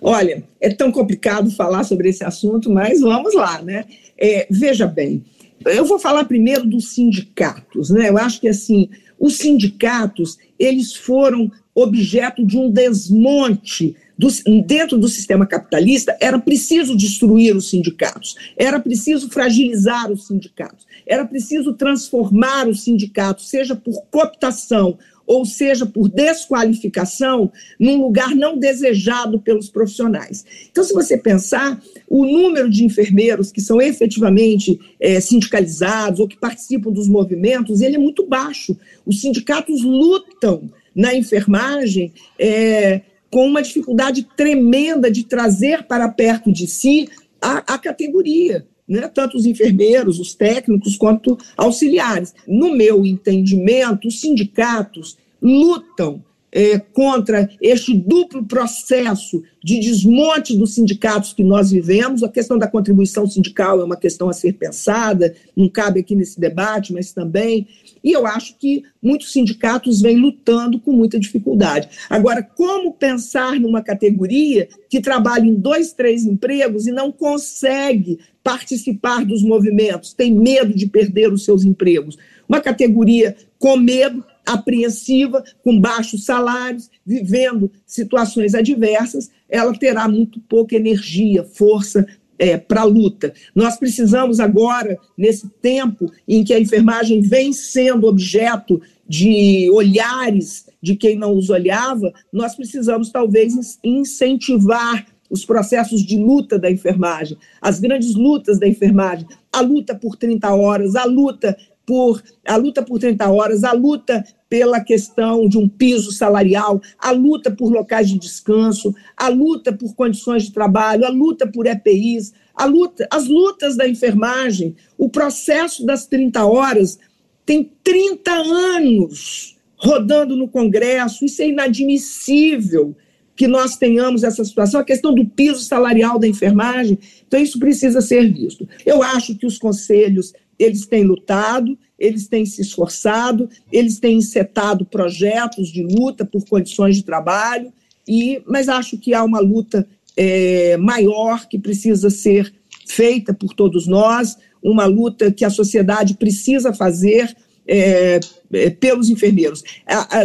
Olha, 0.00 0.44
é 0.60 0.70
tão 0.70 0.92
complicado 0.92 1.50
falar 1.50 1.84
sobre 1.84 2.08
esse 2.10 2.24
assunto, 2.24 2.70
mas 2.70 3.00
vamos 3.00 3.34
lá, 3.34 3.62
né? 3.62 3.84
É, 4.18 4.46
veja 4.50 4.86
bem, 4.86 5.24
eu 5.64 5.84
vou 5.84 5.98
falar 5.98 6.24
primeiro 6.24 6.66
dos 6.66 6.94
sindicatos, 6.94 7.90
né? 7.90 8.08
Eu 8.08 8.18
acho 8.18 8.40
que 8.40 8.48
assim, 8.48 8.88
os 9.18 9.36
sindicatos 9.36 10.38
eles 10.58 10.94
foram 10.94 11.50
objeto 11.74 12.44
de 12.44 12.58
um 12.58 12.70
desmonte 12.70 13.96
do, 14.20 14.28
dentro 14.66 14.98
do 14.98 15.08
sistema 15.08 15.46
capitalista, 15.46 16.14
era 16.20 16.38
preciso 16.38 16.94
destruir 16.94 17.56
os 17.56 17.70
sindicatos, 17.70 18.36
era 18.54 18.78
preciso 18.78 19.30
fragilizar 19.30 20.12
os 20.12 20.26
sindicatos, 20.26 20.86
era 21.06 21.24
preciso 21.24 21.72
transformar 21.72 22.68
os 22.68 22.84
sindicatos, 22.84 23.48
seja 23.48 23.74
por 23.74 24.02
cooptação 24.10 24.98
ou 25.26 25.46
seja 25.46 25.86
por 25.86 26.08
desqualificação, 26.08 27.52
num 27.78 28.02
lugar 28.02 28.34
não 28.34 28.58
desejado 28.58 29.40
pelos 29.40 29.70
profissionais. 29.70 30.44
Então, 30.70 30.82
se 30.82 30.92
você 30.92 31.16
pensar, 31.16 31.80
o 32.08 32.26
número 32.26 32.68
de 32.68 32.84
enfermeiros 32.84 33.52
que 33.52 33.60
são 33.60 33.80
efetivamente 33.80 34.78
é, 35.00 35.20
sindicalizados 35.20 36.18
ou 36.18 36.26
que 36.26 36.36
participam 36.36 36.90
dos 36.90 37.08
movimentos, 37.08 37.80
ele 37.80 37.94
é 37.94 37.98
muito 37.98 38.26
baixo. 38.26 38.76
Os 39.06 39.20
sindicatos 39.20 39.82
lutam 39.82 40.68
na 40.92 41.14
enfermagem 41.14 42.12
é, 42.36 43.02
com 43.30 43.46
uma 43.46 43.62
dificuldade 43.62 44.26
tremenda 44.36 45.10
de 45.10 45.24
trazer 45.24 45.84
para 45.84 46.08
perto 46.08 46.52
de 46.52 46.66
si 46.66 47.08
a, 47.40 47.74
a 47.74 47.78
categoria. 47.78 48.66
Né, 48.88 49.06
tanto 49.06 49.36
os 49.36 49.46
enfermeiros, 49.46 50.18
os 50.18 50.34
técnicos, 50.34 50.96
quanto 50.96 51.38
auxiliares. 51.56 52.34
No 52.44 52.74
meu 52.74 53.06
entendimento, 53.06 54.08
os 54.08 54.20
sindicatos 54.20 55.16
lutam 55.40 56.24
é, 56.52 56.78
contra 56.78 57.48
este 57.60 57.94
duplo 57.94 58.44
processo 58.44 59.42
de 59.62 59.78
desmonte 59.78 60.56
dos 60.56 60.74
sindicatos 60.74 61.32
que 61.32 61.44
nós 61.44 61.70
vivemos. 61.70 62.22
A 62.22 62.28
questão 62.28 62.58
da 62.58 62.66
contribuição 62.66 63.26
sindical 63.26 63.80
é 63.80 63.84
uma 63.84 63.96
questão 63.96 64.28
a 64.28 64.32
ser 64.32 64.54
pensada, 64.54 65.34
não 65.54 65.68
cabe 65.68 66.00
aqui 66.00 66.14
nesse 66.14 66.40
debate, 66.40 66.92
mas 66.92 67.12
também. 67.12 67.68
E 68.02 68.12
eu 68.12 68.26
acho 68.26 68.56
que 68.58 68.82
muitos 69.02 69.32
sindicatos 69.32 70.00
vêm 70.00 70.16
lutando 70.16 70.80
com 70.80 70.92
muita 70.92 71.18
dificuldade. 71.18 71.88
Agora, 72.08 72.42
como 72.42 72.94
pensar 72.94 73.60
numa 73.60 73.82
categoria 73.82 74.68
que 74.88 75.00
trabalha 75.00 75.44
em 75.44 75.54
dois, 75.54 75.92
três 75.92 76.24
empregos 76.24 76.86
e 76.86 76.92
não 76.92 77.12
consegue 77.12 78.18
participar 78.42 79.24
dos 79.24 79.42
movimentos, 79.42 80.14
tem 80.14 80.34
medo 80.34 80.74
de 80.74 80.86
perder 80.86 81.30
os 81.30 81.44
seus 81.44 81.64
empregos? 81.64 82.16
Uma 82.48 82.60
categoria 82.60 83.36
com 83.58 83.76
medo 83.76 84.24
apreensiva, 84.52 85.42
com 85.62 85.80
baixos 85.80 86.24
salários, 86.24 86.90
vivendo 87.06 87.70
situações 87.86 88.54
adversas, 88.54 89.30
ela 89.48 89.72
terá 89.76 90.08
muito 90.08 90.40
pouca 90.40 90.74
energia, 90.74 91.44
força 91.44 92.06
é, 92.38 92.56
para 92.56 92.80
a 92.80 92.84
luta. 92.84 93.32
Nós 93.54 93.76
precisamos 93.76 94.40
agora, 94.40 94.98
nesse 95.16 95.48
tempo 95.60 96.10
em 96.26 96.42
que 96.42 96.54
a 96.54 96.58
enfermagem 96.58 97.20
vem 97.20 97.52
sendo 97.52 98.06
objeto 98.06 98.80
de 99.06 99.68
olhares 99.70 100.66
de 100.82 100.96
quem 100.96 101.16
não 101.16 101.36
os 101.36 101.50
olhava, 101.50 102.12
nós 102.32 102.56
precisamos 102.56 103.10
talvez 103.10 103.78
incentivar 103.84 105.06
os 105.28 105.44
processos 105.44 106.02
de 106.04 106.18
luta 106.18 106.58
da 106.58 106.70
enfermagem, 106.70 107.36
as 107.60 107.78
grandes 107.78 108.14
lutas 108.14 108.58
da 108.58 108.66
enfermagem, 108.66 109.26
a 109.52 109.60
luta 109.60 109.94
por 109.94 110.16
30 110.16 110.52
horas, 110.52 110.96
a 110.96 111.04
luta 111.04 111.56
por 111.86 112.22
a 112.46 112.56
luta 112.56 112.82
por 112.82 112.98
30 112.98 113.28
horas, 113.30 113.64
a 113.64 113.72
luta 113.72 114.24
pela 114.50 114.80
questão 114.80 115.48
de 115.48 115.56
um 115.56 115.68
piso 115.68 116.10
salarial, 116.10 116.82
a 116.98 117.12
luta 117.12 117.52
por 117.52 117.72
locais 117.72 118.08
de 118.10 118.18
descanso, 118.18 118.92
a 119.16 119.28
luta 119.28 119.72
por 119.72 119.94
condições 119.94 120.42
de 120.42 120.52
trabalho, 120.52 121.06
a 121.06 121.08
luta 121.08 121.46
por 121.46 121.66
EPIs, 121.66 122.34
a 122.52 122.64
luta, 122.64 123.06
as 123.10 123.28
lutas 123.28 123.76
da 123.76 123.88
enfermagem, 123.88 124.74
o 124.98 125.08
processo 125.08 125.86
das 125.86 126.04
30 126.06 126.44
horas 126.44 126.98
tem 127.46 127.70
30 127.84 128.30
anos 128.32 129.56
rodando 129.76 130.36
no 130.36 130.48
Congresso, 130.48 131.24
isso 131.24 131.40
é 131.40 131.48
inadmissível 131.48 132.94
que 133.36 133.46
nós 133.46 133.76
tenhamos 133.76 134.22
essa 134.22 134.44
situação, 134.44 134.80
a 134.80 134.84
questão 134.84 135.14
do 135.14 135.24
piso 135.24 135.60
salarial 135.60 136.18
da 136.18 136.28
enfermagem, 136.28 136.98
então 137.26 137.40
isso 137.40 137.58
precisa 137.58 138.00
ser 138.02 138.30
visto. 138.30 138.68
Eu 138.84 139.02
acho 139.02 139.34
que 139.36 139.46
os 139.46 139.56
conselhos 139.56 140.34
eles 140.60 140.84
têm 140.84 141.04
lutado, 141.04 141.76
eles 141.98 142.28
têm 142.28 142.44
se 142.44 142.60
esforçado, 142.60 143.48
eles 143.72 143.98
têm 143.98 144.18
insetado 144.18 144.84
projetos 144.84 145.72
de 145.72 145.82
luta 145.82 146.22
por 146.22 146.44
condições 146.46 146.96
de 146.96 147.02
trabalho, 147.02 147.72
e, 148.06 148.42
mas 148.46 148.68
acho 148.68 148.98
que 148.98 149.14
há 149.14 149.24
uma 149.24 149.40
luta 149.40 149.88
é, 150.14 150.76
maior 150.76 151.48
que 151.48 151.58
precisa 151.58 152.10
ser 152.10 152.52
feita 152.86 153.32
por 153.32 153.54
todos 153.54 153.86
nós, 153.86 154.36
uma 154.62 154.84
luta 154.84 155.32
que 155.32 155.46
a 155.46 155.50
sociedade 155.50 156.14
precisa 156.14 156.74
fazer 156.74 157.34
é, 157.66 158.20
é, 158.52 158.70
pelos 158.70 159.08
enfermeiros. 159.08 159.62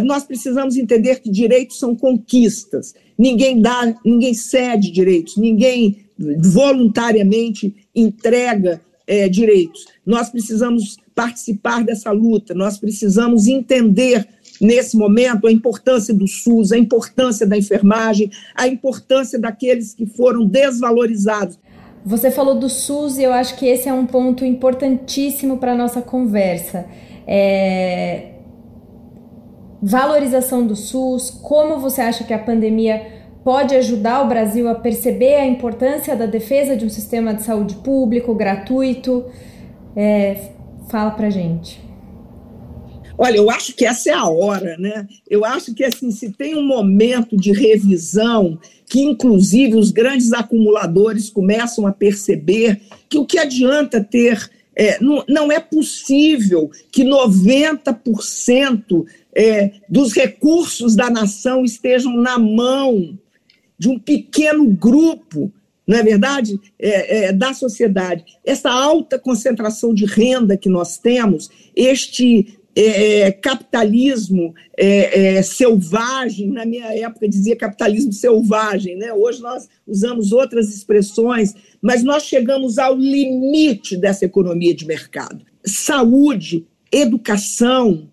Nós 0.04 0.24
precisamos 0.24 0.76
entender 0.76 1.22
que 1.22 1.30
direitos 1.30 1.80
são 1.80 1.96
conquistas. 1.96 2.94
Ninguém 3.18 3.62
dá, 3.62 3.96
ninguém 4.04 4.34
cede 4.34 4.92
direitos, 4.92 5.38
ninguém 5.38 6.06
voluntariamente 6.40 7.74
entrega 7.94 8.82
é, 9.08 9.30
direitos. 9.30 9.86
Nós 10.06 10.30
precisamos 10.30 10.98
participar 11.14 11.84
dessa 11.84 12.12
luta, 12.12 12.54
nós 12.54 12.78
precisamos 12.78 13.48
entender 13.48 14.28
nesse 14.60 14.98
momento 14.98 15.48
a 15.48 15.52
importância 15.52 16.14
do 16.14 16.28
SUS, 16.28 16.72
a 16.72 16.78
importância 16.78 17.46
da 17.46 17.58
enfermagem, 17.58 18.30
a 18.56 18.68
importância 18.68 19.40
daqueles 19.40 19.94
que 19.94 20.06
foram 20.06 20.46
desvalorizados. 20.46 21.60
Você 22.06 22.30
falou 22.30 22.56
do 22.56 22.70
SUS 22.70 23.18
e 23.18 23.24
eu 23.24 23.34
acho 23.34 23.58
que 23.58 23.66
esse 23.66 23.90
é 23.90 23.94
um 23.94 24.06
ponto 24.06 24.46
importantíssimo 24.46 25.58
para 25.58 25.72
a 25.72 25.76
nossa 25.76 26.02
conversa. 26.02 26.86
É... 27.26 28.34
Valorização 29.82 30.66
do 30.66 30.76
SUS, 30.76 31.30
como 31.30 31.80
você 31.80 32.02
acha 32.02 32.24
que 32.24 32.34
a 32.34 32.40
pandemia 32.40 33.15
pode 33.46 33.76
ajudar 33.76 34.24
o 34.24 34.28
Brasil 34.28 34.68
a 34.68 34.74
perceber 34.74 35.36
a 35.36 35.46
importância 35.46 36.16
da 36.16 36.26
defesa 36.26 36.76
de 36.76 36.84
um 36.84 36.90
sistema 36.90 37.32
de 37.32 37.44
saúde 37.44 37.76
público, 37.76 38.34
gratuito? 38.34 39.24
É... 39.96 40.50
Fala 40.90 41.12
para 41.12 41.30
gente. 41.30 41.80
Olha, 43.16 43.38
eu 43.38 43.50
acho 43.50 43.76
que 43.76 43.86
essa 43.86 44.10
é 44.10 44.14
a 44.14 44.28
hora, 44.28 44.76
né? 44.78 45.08
Eu 45.30 45.46
acho 45.46 45.76
que 45.76 45.84
assim, 45.84 46.10
se 46.10 46.32
tem 46.32 46.56
um 46.56 46.66
momento 46.66 47.38
de 47.38 47.52
revisão, 47.52 48.58
que 48.88 49.02
inclusive 49.02 49.76
os 49.76 49.92
grandes 49.92 50.34
acumuladores 50.34 51.30
começam 51.30 51.86
a 51.86 51.92
perceber 51.92 52.82
que 53.08 53.18
o 53.18 53.26
que 53.26 53.38
adianta 53.38 54.04
ter. 54.04 54.50
É, 54.76 55.00
não, 55.00 55.24
não 55.30 55.52
é 55.52 55.60
possível 55.60 56.70
que 56.92 57.04
90% 57.04 59.06
é, 59.34 59.72
dos 59.88 60.14
recursos 60.14 60.96
da 60.96 61.10
nação 61.10 61.64
estejam 61.64 62.18
na 62.18 62.38
mão 62.38 63.18
de 63.78 63.90
um 63.90 64.00
pequeno 64.00 64.66
grupo 64.68 65.52
não 65.88 65.98
é 65.98 66.04
verdade? 66.04 66.60
É, 66.80 67.26
é, 67.26 67.32
da 67.32 67.54
sociedade. 67.54 68.26
Essa 68.44 68.72
alta 68.72 69.20
concentração 69.20 69.94
de 69.94 70.06
renda 70.06 70.58
que 70.58 70.68
nós 70.68 70.98
temos, 70.98 71.48
este 71.76 72.58
é, 72.76 73.20
é, 73.20 73.32
capitalismo 73.32 74.54
é, 74.78 75.38
é, 75.38 75.42
selvagem, 75.42 76.52
na 76.52 76.66
minha 76.66 76.88
época 76.88 77.30
dizia 77.30 77.56
capitalismo 77.56 78.12
selvagem, 78.12 78.98
né? 78.98 79.14
hoje 79.14 79.42
nós 79.42 79.70
usamos 79.88 80.32
outras 80.32 80.76
expressões, 80.76 81.54
mas 81.82 82.04
nós 82.04 82.24
chegamos 82.24 82.78
ao 82.78 82.96
limite 82.98 83.96
dessa 83.96 84.26
economia 84.26 84.76
de 84.76 84.86
mercado. 84.86 85.46
Saúde, 85.64 86.66
educação 86.92 88.10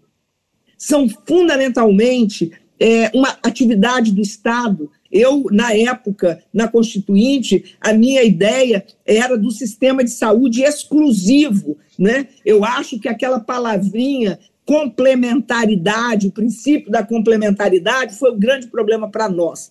são 0.78 1.08
fundamentalmente 1.08 2.52
é, 2.78 3.10
uma 3.14 3.36
atividade 3.42 4.12
do 4.12 4.20
Estado 4.20 4.90
eu, 5.12 5.44
na 5.50 5.74
época, 5.74 6.42
na 6.52 6.66
Constituinte, 6.66 7.76
a 7.80 7.92
minha 7.92 8.22
ideia 8.22 8.84
era 9.04 9.36
do 9.36 9.50
sistema 9.50 10.02
de 10.02 10.10
saúde 10.10 10.62
exclusivo. 10.62 11.76
Né? 11.98 12.28
Eu 12.44 12.64
acho 12.64 12.98
que 12.98 13.08
aquela 13.08 13.38
palavrinha 13.38 14.38
complementaridade, 14.64 16.28
o 16.28 16.32
princípio 16.32 16.90
da 16.90 17.04
complementaridade, 17.04 18.16
foi 18.16 18.30
o 18.30 18.38
grande 18.38 18.68
problema 18.68 19.10
para 19.10 19.28
nós. 19.28 19.70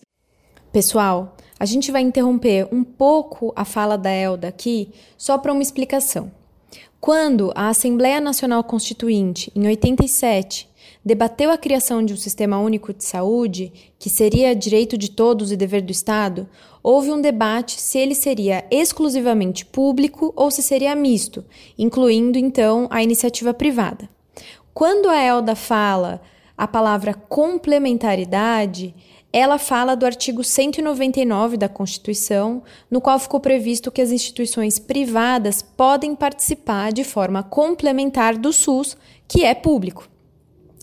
Pessoal, 0.72 1.36
a 1.58 1.64
gente 1.64 1.90
vai 1.90 2.02
interromper 2.02 2.68
um 2.72 2.84
pouco 2.84 3.52
a 3.56 3.64
fala 3.64 3.96
da 3.96 4.10
Elda 4.10 4.48
aqui, 4.48 4.90
só 5.18 5.36
para 5.38 5.52
uma 5.52 5.62
explicação. 5.62 6.30
Quando 7.00 7.52
a 7.56 7.68
Assembleia 7.68 8.20
Nacional 8.20 8.62
Constituinte, 8.62 9.50
em 9.56 9.66
87, 9.66 10.68
debateu 11.04 11.50
a 11.50 11.58
criação 11.58 12.04
de 12.04 12.12
um 12.12 12.16
sistema 12.16 12.58
único 12.58 12.92
de 12.94 13.04
saúde, 13.04 13.72
que 13.98 14.08
seria 14.08 14.54
direito 14.54 14.96
de 14.96 15.10
todos 15.10 15.50
e 15.50 15.56
dever 15.56 15.82
do 15.82 15.90
Estado, 15.90 16.48
houve 16.82 17.10
um 17.10 17.20
debate 17.20 17.80
se 17.80 17.98
ele 17.98 18.14
seria 18.14 18.64
exclusivamente 18.70 19.64
público 19.64 20.32
ou 20.36 20.50
se 20.50 20.62
seria 20.62 20.94
misto, 20.94 21.44
incluindo 21.78 22.38
então 22.38 22.86
a 22.90 23.02
iniciativa 23.02 23.52
privada. 23.52 24.08
Quando 24.72 25.08
a 25.08 25.20
Elda 25.20 25.54
fala 25.54 26.20
a 26.56 26.66
palavra 26.66 27.14
complementaridade, 27.14 28.94
ela 29.32 29.58
fala 29.58 29.96
do 29.96 30.04
artigo 30.04 30.44
199 30.44 31.56
da 31.56 31.68
Constituição, 31.68 32.62
no 32.90 33.00
qual 33.00 33.18
ficou 33.18 33.40
previsto 33.40 33.90
que 33.90 34.02
as 34.02 34.10
instituições 34.10 34.78
privadas 34.78 35.62
podem 35.62 36.14
participar 36.14 36.92
de 36.92 37.02
forma 37.02 37.42
complementar 37.42 38.36
do 38.36 38.52
SUS, 38.52 38.96
que 39.26 39.44
é 39.44 39.54
público. 39.54 40.11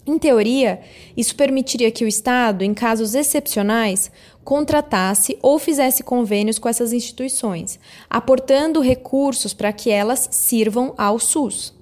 Em 0.09 0.17
teoria, 0.17 0.81
isso 1.15 1.35
permitiria 1.35 1.91
que 1.91 2.03
o 2.03 2.07
Estado, 2.07 2.63
em 2.63 2.73
casos 2.73 3.13
excepcionais, 3.13 4.11
contratasse 4.43 5.37
ou 5.39 5.59
fizesse 5.59 6.01
convênios 6.01 6.57
com 6.57 6.67
essas 6.67 6.91
instituições, 6.91 7.79
aportando 8.09 8.81
recursos 8.81 9.53
para 9.53 9.71
que 9.71 9.91
elas 9.91 10.27
sirvam 10.31 10.95
ao 10.97 11.19
SUS. 11.19 11.75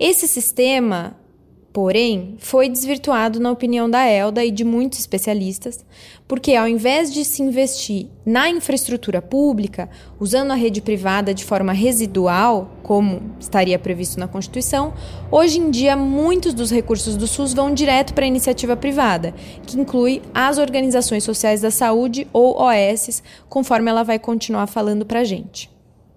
Esse 0.00 0.26
sistema 0.26 1.14
Porém, 1.74 2.36
foi 2.38 2.68
desvirtuado 2.68 3.40
na 3.40 3.50
opinião 3.50 3.90
da 3.90 4.06
Elda 4.06 4.44
e 4.44 4.52
de 4.52 4.62
muitos 4.62 5.00
especialistas, 5.00 5.84
porque 6.28 6.54
ao 6.54 6.68
invés 6.68 7.12
de 7.12 7.24
se 7.24 7.42
investir 7.42 8.06
na 8.24 8.48
infraestrutura 8.48 9.20
pública, 9.20 9.90
usando 10.20 10.52
a 10.52 10.54
rede 10.54 10.80
privada 10.80 11.34
de 11.34 11.44
forma 11.44 11.72
residual, 11.72 12.70
como 12.84 13.34
estaria 13.40 13.76
previsto 13.76 14.20
na 14.20 14.28
Constituição, 14.28 14.94
hoje 15.32 15.58
em 15.58 15.68
dia 15.68 15.96
muitos 15.96 16.54
dos 16.54 16.70
recursos 16.70 17.16
do 17.16 17.26
SUS 17.26 17.52
vão 17.52 17.74
direto 17.74 18.14
para 18.14 18.24
a 18.24 18.28
iniciativa 18.28 18.76
privada, 18.76 19.34
que 19.66 19.76
inclui 19.76 20.22
as 20.32 20.58
organizações 20.58 21.24
sociais 21.24 21.60
da 21.60 21.72
saúde 21.72 22.28
ou 22.32 22.56
OS, 22.56 23.20
conforme 23.48 23.90
ela 23.90 24.04
vai 24.04 24.20
continuar 24.20 24.68
falando 24.68 25.04
para 25.04 25.18
a 25.18 25.24
gente. 25.24 25.68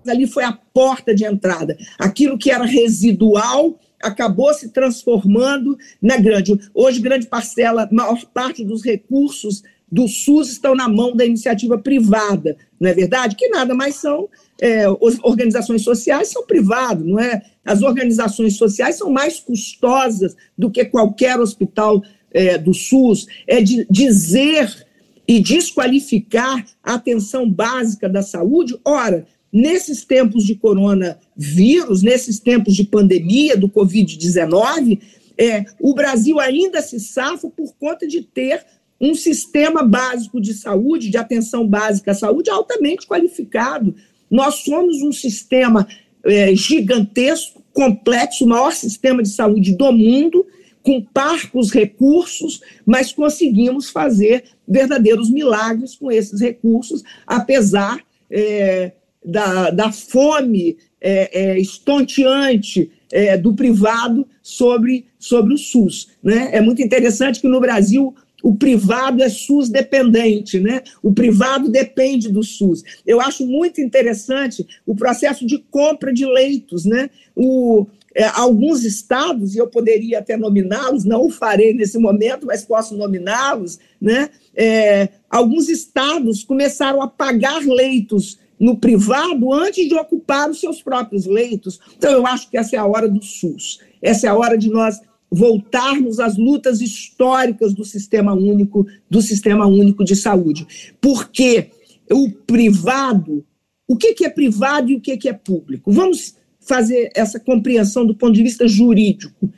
Ali 0.08 0.28
foi 0.28 0.44
a 0.44 0.56
porta 0.72 1.16
de 1.16 1.26
entrada. 1.26 1.76
Aquilo 1.98 2.38
que 2.38 2.52
era 2.52 2.64
residual 2.64 3.76
acabou 4.02 4.54
se 4.54 4.70
transformando 4.70 5.78
na 6.02 6.18
grande. 6.18 6.58
Hoje, 6.74 7.00
grande 7.00 7.28
parcela, 7.28 7.88
maior 7.92 8.24
parte 8.26 8.64
dos 8.64 8.84
recursos 8.84 9.64
do 9.92 10.08
SUS 10.08 10.52
estão 10.52 10.76
na 10.76 10.90
mão 10.90 11.16
da 11.16 11.26
iniciativa 11.26 11.78
privada, 11.78 12.58
não 12.80 12.90
é 12.90 12.94
verdade? 12.94 13.36
Que 13.36 13.48
nada 13.48 13.74
mais 13.74 13.96
são 13.96 14.28
é, 14.62 14.86
organizações 15.24 15.82
sociais, 15.82 16.28
são 16.28 16.46
privadas, 16.46 17.06
não 17.06 17.20
é? 17.20 17.42
As 17.64 17.82
organizações 17.82 18.58
sociais 18.58 18.98
são 18.98 19.10
mais 19.10 19.40
custosas 19.40 20.36
do 20.58 20.70
que 20.70 20.84
qualquer 20.86 21.40
hospital 21.40 22.04
é, 22.32 22.58
do 22.58 22.74
SUS. 22.74 23.28
É 23.48 23.62
de 23.62 23.88
dizer 23.90 24.86
e 25.28 25.42
desqualificar 25.42 26.66
a 26.84 26.96
atenção 26.96 27.50
básica 27.50 28.08
da 28.08 28.22
saúde. 28.22 28.78
Ora, 28.84 29.26
nesses 29.52 30.04
tempos 30.04 30.44
de 30.44 30.56
coronavírus, 30.56 32.02
nesses 32.04 32.40
tempos 32.40 32.76
de 32.76 32.84
pandemia 32.84 33.56
do 33.56 33.70
Covid-19, 33.70 35.00
é, 35.38 35.66
o 35.80 35.94
Brasil 35.94 36.40
ainda 36.40 36.82
se 36.82 37.00
safa 37.00 37.50
por 37.50 37.74
conta 37.80 38.08
de 38.08 38.22
ter 38.22 38.66
um 39.00 39.14
sistema 39.14 39.84
básico 39.84 40.42
de 40.42 40.54
saúde, 40.54 41.10
de 41.10 41.18
atenção 41.18 41.68
básica 41.68 42.12
à 42.12 42.16
saúde, 42.16 42.50
altamente 42.50 43.06
qualificado. 43.06 43.96
Nós 44.30 44.56
somos 44.56 45.02
um 45.04 45.12
sistema 45.12 45.88
é, 46.26 46.56
gigantesco, 46.56 47.64
complexo, 47.72 48.44
o 48.44 48.48
maior 48.48 48.74
sistema 48.74 49.22
de 49.22 49.30
saúde 49.30 49.76
do 49.76 49.92
mundo, 49.92 50.46
com 50.82 51.04
parcos 51.04 51.72
recursos, 51.72 52.62
mas 52.86 53.12
conseguimos 53.12 53.90
fazer 53.90 54.46
verdadeiros 54.68 55.30
milagres 55.30 55.96
com 55.96 56.12
esses 56.12 56.42
recursos, 56.42 57.04
apesar 57.28 58.00
é, 58.32 58.94
da, 59.28 59.70
da 59.70 59.92
fome 59.92 60.78
é, 61.02 61.42
é, 61.42 61.60
estonteante 61.60 62.90
é, 63.12 63.38
do 63.38 63.54
privado 63.54 64.26
sobre, 64.42 65.06
sobre 65.20 65.54
o 65.54 65.58
SUS. 65.58 66.08
Né? 66.24 66.50
É 66.54 66.62
muito 66.62 66.82
interessante 66.82 67.42
que 67.42 67.48
no 67.48 67.60
Brasil 67.60 68.16
o 68.42 68.56
privado 68.56 69.22
é 69.22 69.30
SUS 69.30 69.68
dependente, 69.68 70.60
né? 70.60 70.84
O 71.02 71.12
privado 71.12 71.70
depende 71.70 72.32
do 72.32 72.44
SUS. 72.44 72.84
Eu 73.06 73.20
acho 73.20 73.46
muito 73.46 73.82
interessante 73.82 74.66
o 74.86 74.96
processo 74.96 75.46
de 75.46 75.58
compra 75.72 76.14
de 76.14 76.24
leitos, 76.24 76.86
né? 76.86 77.10
O, 77.36 77.88
é, 78.14 78.26
alguns 78.26 78.86
estados, 78.86 79.56
e 79.56 79.58
eu 79.58 79.68
poderia 79.68 80.20
até 80.20 80.38
nominá-los, 80.38 81.04
não 81.04 81.26
o 81.26 81.32
farei 81.32 81.74
nesse 81.74 81.98
momento, 81.98 82.46
mas 82.46 82.64
posso 82.64 82.96
nominá-los, 82.96 83.80
né? 84.00 84.30
É, 84.56 85.10
alguns 85.30 85.68
estados 85.68 86.44
começaram 86.44 87.02
a 87.02 87.08
pagar 87.08 87.66
leitos 87.66 88.38
no 88.60 88.78
privado 88.78 89.54
antes 89.54 89.88
de 89.88 89.96
ocupar 89.96 90.50
os 90.50 90.60
seus 90.60 90.82
próprios 90.82 91.26
leitos. 91.26 91.80
Então, 91.96 92.12
eu 92.12 92.26
acho 92.26 92.50
que 92.50 92.58
essa 92.58 92.76
é 92.76 92.80
a 92.80 92.86
hora 92.86 93.08
do 93.08 93.24
SUS. 93.24 93.80
Essa 94.02 94.28
é 94.28 94.30
a 94.30 94.36
hora 94.36 94.58
de 94.58 94.70
nós 94.70 95.00
voltarmos 95.30 96.20
às 96.20 96.38
lutas 96.38 96.82
históricas 96.82 97.74
do 97.74 97.84
sistema 97.84 98.34
único, 98.34 98.86
do 99.10 99.22
sistema 99.22 99.66
único 99.66 100.04
de 100.04 100.16
saúde. 100.16 100.96
Porque 101.02 101.70
o 102.12 102.32
privado, 102.32 103.46
o 103.88 103.98
que 103.98 104.26
é 104.26 104.30
privado 104.30 104.90
e 104.90 104.96
o 104.96 105.02
que 105.02 105.28
é 105.28 105.34
público? 105.34 105.92
Vamos 105.92 106.36
fazer 106.60 107.12
essa 107.16 107.40
compreensão 107.40 108.06
do 108.06 108.16
ponto 108.16 108.34
de 108.34 108.44
vista 108.44 108.68
jurídico. 108.68 109.52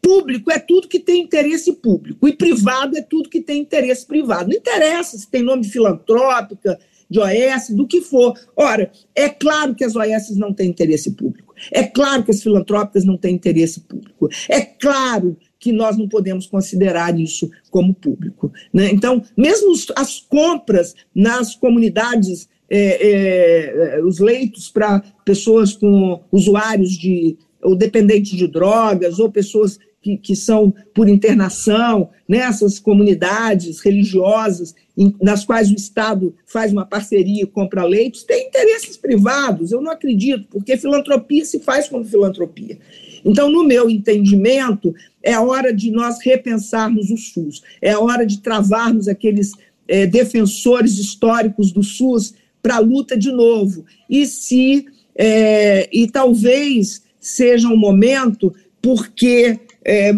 Público 0.00 0.50
é 0.50 0.58
tudo 0.58 0.86
que 0.86 1.00
tem 1.00 1.22
interesse 1.22 1.72
público, 1.72 2.28
e 2.28 2.32
privado 2.36 2.96
é 2.96 3.00
tudo 3.00 3.30
que 3.30 3.40
tem 3.40 3.62
interesse 3.62 4.06
privado. 4.06 4.50
Não 4.50 4.56
interessa 4.56 5.16
se 5.16 5.28
tem 5.28 5.42
nome 5.42 5.64
filantrópica, 5.64 6.78
de 7.14 7.20
OS, 7.20 7.70
do 7.70 7.86
que 7.86 8.00
for. 8.00 8.34
Ora, 8.56 8.90
é 9.14 9.28
claro 9.28 9.74
que 9.74 9.84
as 9.84 9.94
OS 9.94 10.36
não 10.36 10.52
têm 10.52 10.68
interesse 10.68 11.12
público. 11.12 11.54
É 11.72 11.84
claro 11.84 12.24
que 12.24 12.32
as 12.32 12.42
filantrópicas 12.42 13.04
não 13.04 13.16
têm 13.16 13.36
interesse 13.36 13.80
público. 13.80 14.28
É 14.48 14.60
claro 14.60 15.36
que 15.60 15.72
nós 15.72 15.96
não 15.96 16.08
podemos 16.08 16.46
considerar 16.46 17.18
isso 17.18 17.48
como 17.70 17.94
público. 17.94 18.52
Né? 18.72 18.90
Então, 18.90 19.22
mesmo 19.36 19.72
as 19.96 20.20
compras 20.20 20.94
nas 21.14 21.54
comunidades, 21.54 22.48
é, 22.68 23.96
é, 23.96 24.02
os 24.04 24.18
leitos 24.18 24.68
para 24.68 25.00
pessoas 25.24 25.72
com 25.72 26.20
usuários 26.32 26.92
de 26.92 27.38
ou 27.62 27.74
dependentes 27.74 28.36
de 28.36 28.46
drogas, 28.46 29.18
ou 29.18 29.30
pessoas 29.30 29.78
que, 30.04 30.18
que 30.18 30.36
são 30.36 30.74
por 30.94 31.08
internação, 31.08 32.10
nessas 32.28 32.78
comunidades 32.78 33.80
religiosas, 33.80 34.74
em, 34.96 35.16
nas 35.18 35.46
quais 35.46 35.70
o 35.70 35.74
Estado 35.74 36.34
faz 36.44 36.70
uma 36.70 36.84
parceria 36.84 37.42
e 37.42 37.46
compra 37.46 37.84
leitos, 37.84 38.22
tem 38.22 38.48
interesses 38.48 38.98
privados. 38.98 39.72
Eu 39.72 39.80
não 39.80 39.90
acredito, 39.90 40.46
porque 40.50 40.76
filantropia 40.76 41.42
se 41.46 41.58
faz 41.58 41.88
como 41.88 42.04
filantropia. 42.04 42.78
Então, 43.24 43.50
no 43.50 43.64
meu 43.64 43.88
entendimento, 43.88 44.94
é 45.22 45.38
hora 45.38 45.72
de 45.72 45.90
nós 45.90 46.18
repensarmos 46.22 47.10
o 47.10 47.16
SUS, 47.16 47.62
é 47.80 47.96
hora 47.96 48.26
de 48.26 48.42
travarmos 48.42 49.08
aqueles 49.08 49.52
é, 49.88 50.06
defensores 50.06 50.98
históricos 50.98 51.72
do 51.72 51.82
SUS 51.82 52.34
para 52.62 52.76
a 52.76 52.80
luta 52.80 53.16
de 53.16 53.32
novo. 53.32 53.86
E 54.08 54.26
se 54.26 54.84
é, 55.16 55.88
e 55.90 56.06
talvez 56.10 57.02
seja 57.18 57.68
um 57.68 57.76
momento 57.76 58.54
porque 58.84 59.58
é, 59.84 60.12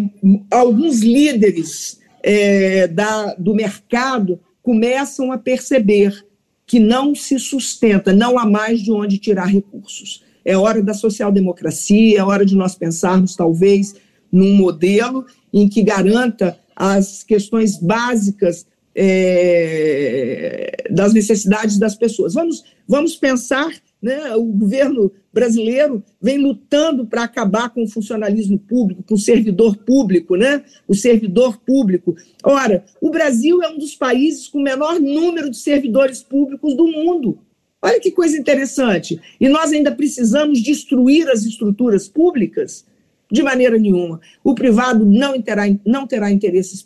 alguns 0.49 1.01
líderes 1.01 1.99
é, 2.23 2.87
da, 2.87 3.33
do 3.35 3.53
mercado 3.53 4.39
começam 4.63 5.31
a 5.31 5.37
perceber 5.37 6.25
que 6.65 6.79
não 6.79 7.15
se 7.15 7.39
sustenta, 7.39 8.11
não 8.11 8.37
há 8.37 8.45
mais 8.45 8.81
de 8.81 8.91
onde 8.91 9.17
tirar 9.17 9.45
recursos. 9.45 10.23
É 10.43 10.57
hora 10.57 10.81
da 10.81 10.93
social-democracia, 10.93 12.19
é 12.19 12.23
hora 12.23 12.45
de 12.45 12.55
nós 12.55 12.75
pensarmos, 12.75 13.35
talvez, 13.35 13.95
num 14.31 14.53
modelo 14.53 15.25
em 15.53 15.67
que 15.69 15.81
garanta 15.81 16.59
as 16.75 17.23
questões 17.23 17.77
básicas 17.77 18.65
é, 18.95 20.85
das 20.89 21.13
necessidades 21.13 21.77
das 21.77 21.95
pessoas. 21.95 22.33
Vamos, 22.33 22.63
vamos 22.87 23.15
pensar 23.15 23.71
né? 24.01 24.35
O 24.35 24.45
governo 24.45 25.11
brasileiro 25.33 26.03
vem 26.21 26.37
lutando 26.37 27.05
para 27.05 27.23
acabar 27.23 27.69
com 27.69 27.83
o 27.83 27.89
funcionalismo 27.89 28.57
público, 28.57 29.03
com 29.03 29.15
o 29.15 29.19
servidor 29.19 29.77
público, 29.77 30.35
né? 30.35 30.63
o 30.87 30.95
servidor 30.95 31.59
público. 31.59 32.15
Ora, 32.43 32.83
o 33.01 33.09
Brasil 33.09 33.61
é 33.61 33.69
um 33.69 33.77
dos 33.77 33.95
países 33.95 34.47
com 34.47 34.59
o 34.59 34.63
menor 34.63 34.99
número 34.99 35.49
de 35.49 35.57
servidores 35.57 36.23
públicos 36.23 36.75
do 36.75 36.87
mundo. 36.87 37.39
Olha 37.81 37.99
que 37.99 38.11
coisa 38.11 38.37
interessante. 38.37 39.19
E 39.39 39.47
nós 39.47 39.71
ainda 39.71 39.91
precisamos 39.91 40.61
destruir 40.61 41.29
as 41.29 41.43
estruturas 41.43 42.07
públicas? 42.07 42.85
De 43.29 43.43
maneira 43.43 43.77
nenhuma. 43.77 44.21
O 44.41 44.55
privado 44.55 45.05
não 45.05 45.39
terá, 45.41 45.63
não 45.85 46.07
terá 46.07 46.31
interesses 46.31 46.83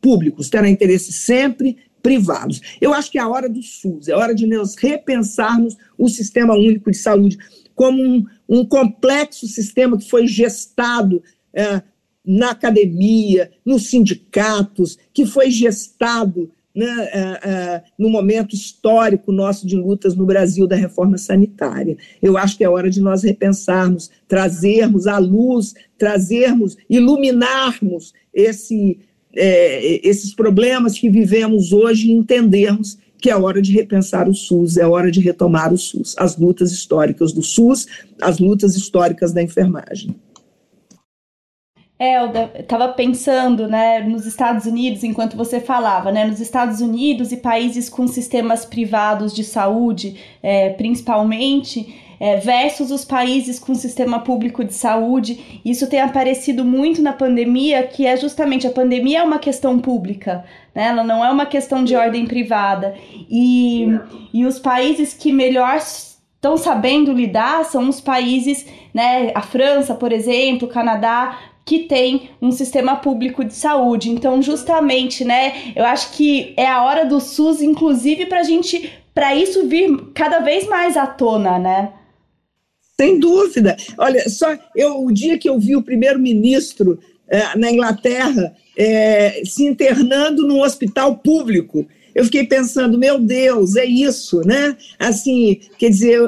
públicos, 0.00 0.50
terá 0.50 0.68
interesses 0.68 1.20
sempre 1.20 1.76
privados. 2.04 2.60
Eu 2.82 2.92
acho 2.92 3.10
que 3.10 3.18
é 3.18 3.22
a 3.22 3.28
hora 3.28 3.48
do 3.48 3.62
SUS, 3.62 4.08
é 4.08 4.14
hora 4.14 4.34
de 4.34 4.46
nós 4.46 4.76
repensarmos 4.76 5.74
o 5.96 6.06
sistema 6.06 6.54
único 6.54 6.90
de 6.90 6.98
saúde 6.98 7.38
como 7.74 8.00
um, 8.00 8.24
um 8.46 8.64
complexo 8.64 9.48
sistema 9.48 9.96
que 9.96 10.08
foi 10.08 10.26
gestado 10.26 11.22
é, 11.54 11.82
na 12.24 12.50
academia, 12.50 13.50
nos 13.64 13.88
sindicatos, 13.88 14.98
que 15.14 15.24
foi 15.24 15.50
gestado 15.50 16.50
né, 16.74 16.86
é, 16.86 17.40
é, 17.42 17.82
no 17.98 18.10
momento 18.10 18.54
histórico 18.54 19.32
nosso 19.32 19.66
de 19.66 19.74
lutas 19.74 20.14
no 20.14 20.26
Brasil 20.26 20.66
da 20.66 20.76
reforma 20.76 21.16
sanitária. 21.16 21.96
Eu 22.20 22.36
acho 22.36 22.58
que 22.58 22.64
é 22.64 22.68
hora 22.68 22.90
de 22.90 23.00
nós 23.00 23.22
repensarmos, 23.22 24.10
trazermos 24.28 25.06
à 25.06 25.16
luz, 25.16 25.72
trazermos, 25.96 26.76
iluminarmos 26.88 28.12
esse 28.32 28.98
é, 29.36 30.06
esses 30.08 30.34
problemas 30.34 30.98
que 30.98 31.10
vivemos 31.10 31.72
hoje 31.72 32.08
e 32.08 32.12
entendermos 32.12 32.98
que 33.24 33.30
é 33.30 33.36
hora 33.36 33.62
de 33.62 33.72
repensar 33.72 34.28
o 34.28 34.34
SUS, 34.34 34.76
é 34.76 34.86
hora 34.86 35.10
de 35.10 35.18
retomar 35.18 35.72
o 35.72 35.78
SUS, 35.78 36.14
as 36.18 36.36
lutas 36.36 36.72
históricas 36.72 37.32
do 37.32 37.42
SUS, 37.42 37.86
as 38.20 38.38
lutas 38.38 38.76
históricas 38.76 39.32
da 39.32 39.42
enfermagem. 39.42 40.14
Elda, 41.98 42.50
estava 42.58 42.88
pensando, 42.88 43.66
né, 43.66 44.00
nos 44.00 44.26
Estados 44.26 44.66
Unidos, 44.66 45.02
enquanto 45.04 45.36
você 45.36 45.58
falava, 45.58 46.12
né, 46.12 46.26
nos 46.26 46.40
Estados 46.40 46.80
Unidos 46.80 47.32
e 47.32 47.38
países 47.38 47.88
com 47.88 48.06
sistemas 48.06 48.66
privados 48.66 49.32
de 49.32 49.42
saúde, 49.42 50.16
é, 50.42 50.70
principalmente, 50.70 51.94
é, 52.18 52.36
versus 52.36 52.90
os 52.90 53.04
países 53.04 53.58
com 53.58 53.74
sistema 53.74 54.20
público 54.20 54.64
de 54.64 54.74
saúde. 54.74 55.60
Isso 55.64 55.88
tem 55.88 56.00
aparecido 56.00 56.64
muito 56.64 57.02
na 57.02 57.12
pandemia, 57.12 57.82
que 57.82 58.06
é 58.06 58.16
justamente 58.16 58.66
a 58.66 58.70
pandemia 58.70 59.20
é 59.20 59.22
uma 59.22 59.38
questão 59.38 59.78
pública, 59.78 60.44
né? 60.74 60.88
ela 60.88 61.04
não 61.04 61.24
é 61.24 61.30
uma 61.30 61.46
questão 61.46 61.84
de 61.84 61.94
ordem 61.94 62.26
privada. 62.26 62.94
E, 63.30 63.86
e 64.32 64.44
os 64.44 64.58
países 64.58 65.14
que 65.14 65.32
melhor 65.32 65.76
estão 66.44 66.56
sabendo 66.58 67.12
lidar 67.12 67.64
são 67.64 67.88
os 67.88 68.00
países, 68.00 68.66
né, 68.92 69.32
a 69.34 69.40
França, 69.40 69.94
por 69.94 70.12
exemplo, 70.12 70.68
o 70.68 70.70
Canadá, 70.70 71.38
que 71.64 71.80
tem 71.80 72.30
um 72.40 72.52
sistema 72.52 72.96
público 72.96 73.42
de 73.42 73.54
saúde. 73.54 74.10
Então, 74.10 74.42
justamente, 74.42 75.24
né, 75.24 75.72
eu 75.74 75.84
acho 75.84 76.12
que 76.12 76.52
é 76.56 76.66
a 76.68 76.82
hora 76.84 77.06
do 77.06 77.20
SUS, 77.20 77.62
inclusive, 77.62 78.26
para 78.26 78.42
gente, 78.42 78.92
para 79.14 79.34
isso 79.34 79.66
vir 79.66 80.12
cada 80.14 80.40
vez 80.40 80.68
mais 80.68 80.96
à 80.96 81.06
tona, 81.06 81.58
né? 81.58 81.92
Sem 83.00 83.18
dúvida. 83.18 83.76
Olha, 83.98 84.28
só 84.28 84.56
eu, 84.74 85.04
o 85.04 85.12
dia 85.12 85.36
que 85.36 85.48
eu 85.48 85.58
vi 85.58 85.74
o 85.74 85.82
primeiro-ministro 85.82 86.98
é, 87.28 87.56
na 87.58 87.70
Inglaterra 87.70 88.54
é, 88.76 89.42
se 89.44 89.64
internando 89.64 90.46
num 90.46 90.60
hospital 90.60 91.16
público, 91.16 91.86
eu 92.14 92.24
fiquei 92.24 92.46
pensando, 92.46 92.96
meu 92.96 93.18
Deus, 93.18 93.74
é 93.74 93.84
isso, 93.84 94.42
né? 94.42 94.76
Assim, 94.96 95.58
quer 95.76 95.90
dizer, 95.90 96.20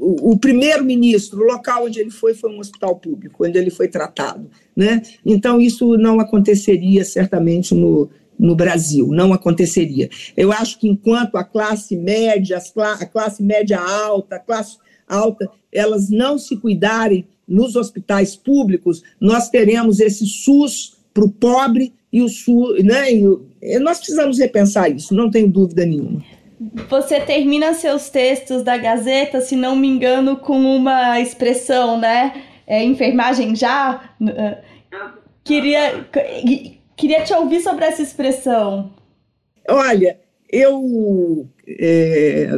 o, 0.00 0.32
o 0.32 0.38
primeiro-ministro, 0.38 1.42
o 1.42 1.44
local 1.44 1.84
onde 1.84 2.00
ele 2.00 2.10
foi, 2.10 2.32
foi 2.32 2.50
um 2.50 2.58
hospital 2.58 2.96
público, 2.96 3.44
onde 3.44 3.58
ele 3.58 3.68
foi 3.68 3.88
tratado, 3.88 4.48
né? 4.74 5.02
Então, 5.26 5.60
isso 5.60 5.98
não 5.98 6.18
aconteceria 6.18 7.04
certamente 7.04 7.74
no, 7.74 8.08
no 8.38 8.56
Brasil, 8.56 9.08
não 9.08 9.34
aconteceria. 9.34 10.08
Eu 10.34 10.50
acho 10.50 10.78
que 10.78 10.88
enquanto 10.88 11.36
a 11.36 11.44
classe 11.44 11.94
média, 11.94 12.58
a 12.98 13.06
classe 13.06 13.42
média 13.42 13.78
alta, 13.78 14.36
a 14.36 14.38
classe 14.38 14.78
alta, 15.08 15.50
elas 15.72 16.10
não 16.10 16.38
se 16.38 16.56
cuidarem 16.56 17.26
nos 17.46 17.76
hospitais 17.76 18.36
públicos, 18.36 19.02
nós 19.20 19.50
teremos 19.50 20.00
esse 20.00 20.26
SUS 20.26 20.96
para 21.12 21.24
o 21.24 21.30
pobre 21.30 21.92
e 22.12 22.22
o 22.22 22.28
SUS, 22.28 22.82
né? 22.84 23.12
E 23.12 23.78
nós 23.78 23.98
precisamos 23.98 24.38
repensar 24.38 24.88
isso, 24.88 25.14
não 25.14 25.30
tenho 25.30 25.48
dúvida 25.48 25.84
nenhuma. 25.84 26.22
Você 26.88 27.20
termina 27.20 27.74
seus 27.74 28.08
textos 28.08 28.62
da 28.62 28.76
Gazeta, 28.76 29.40
se 29.40 29.56
não 29.56 29.74
me 29.74 29.88
engano, 29.88 30.36
com 30.36 30.58
uma 30.58 31.20
expressão, 31.20 31.98
né? 31.98 32.44
É, 32.66 32.84
enfermagem 32.84 33.56
já. 33.56 34.14
Queria, 35.42 36.06
queria 36.96 37.24
te 37.24 37.34
ouvir 37.34 37.60
sobre 37.60 37.84
essa 37.84 38.00
expressão. 38.00 38.92
Olha, 39.68 40.20
eu 40.48 41.48
é, 41.66 42.48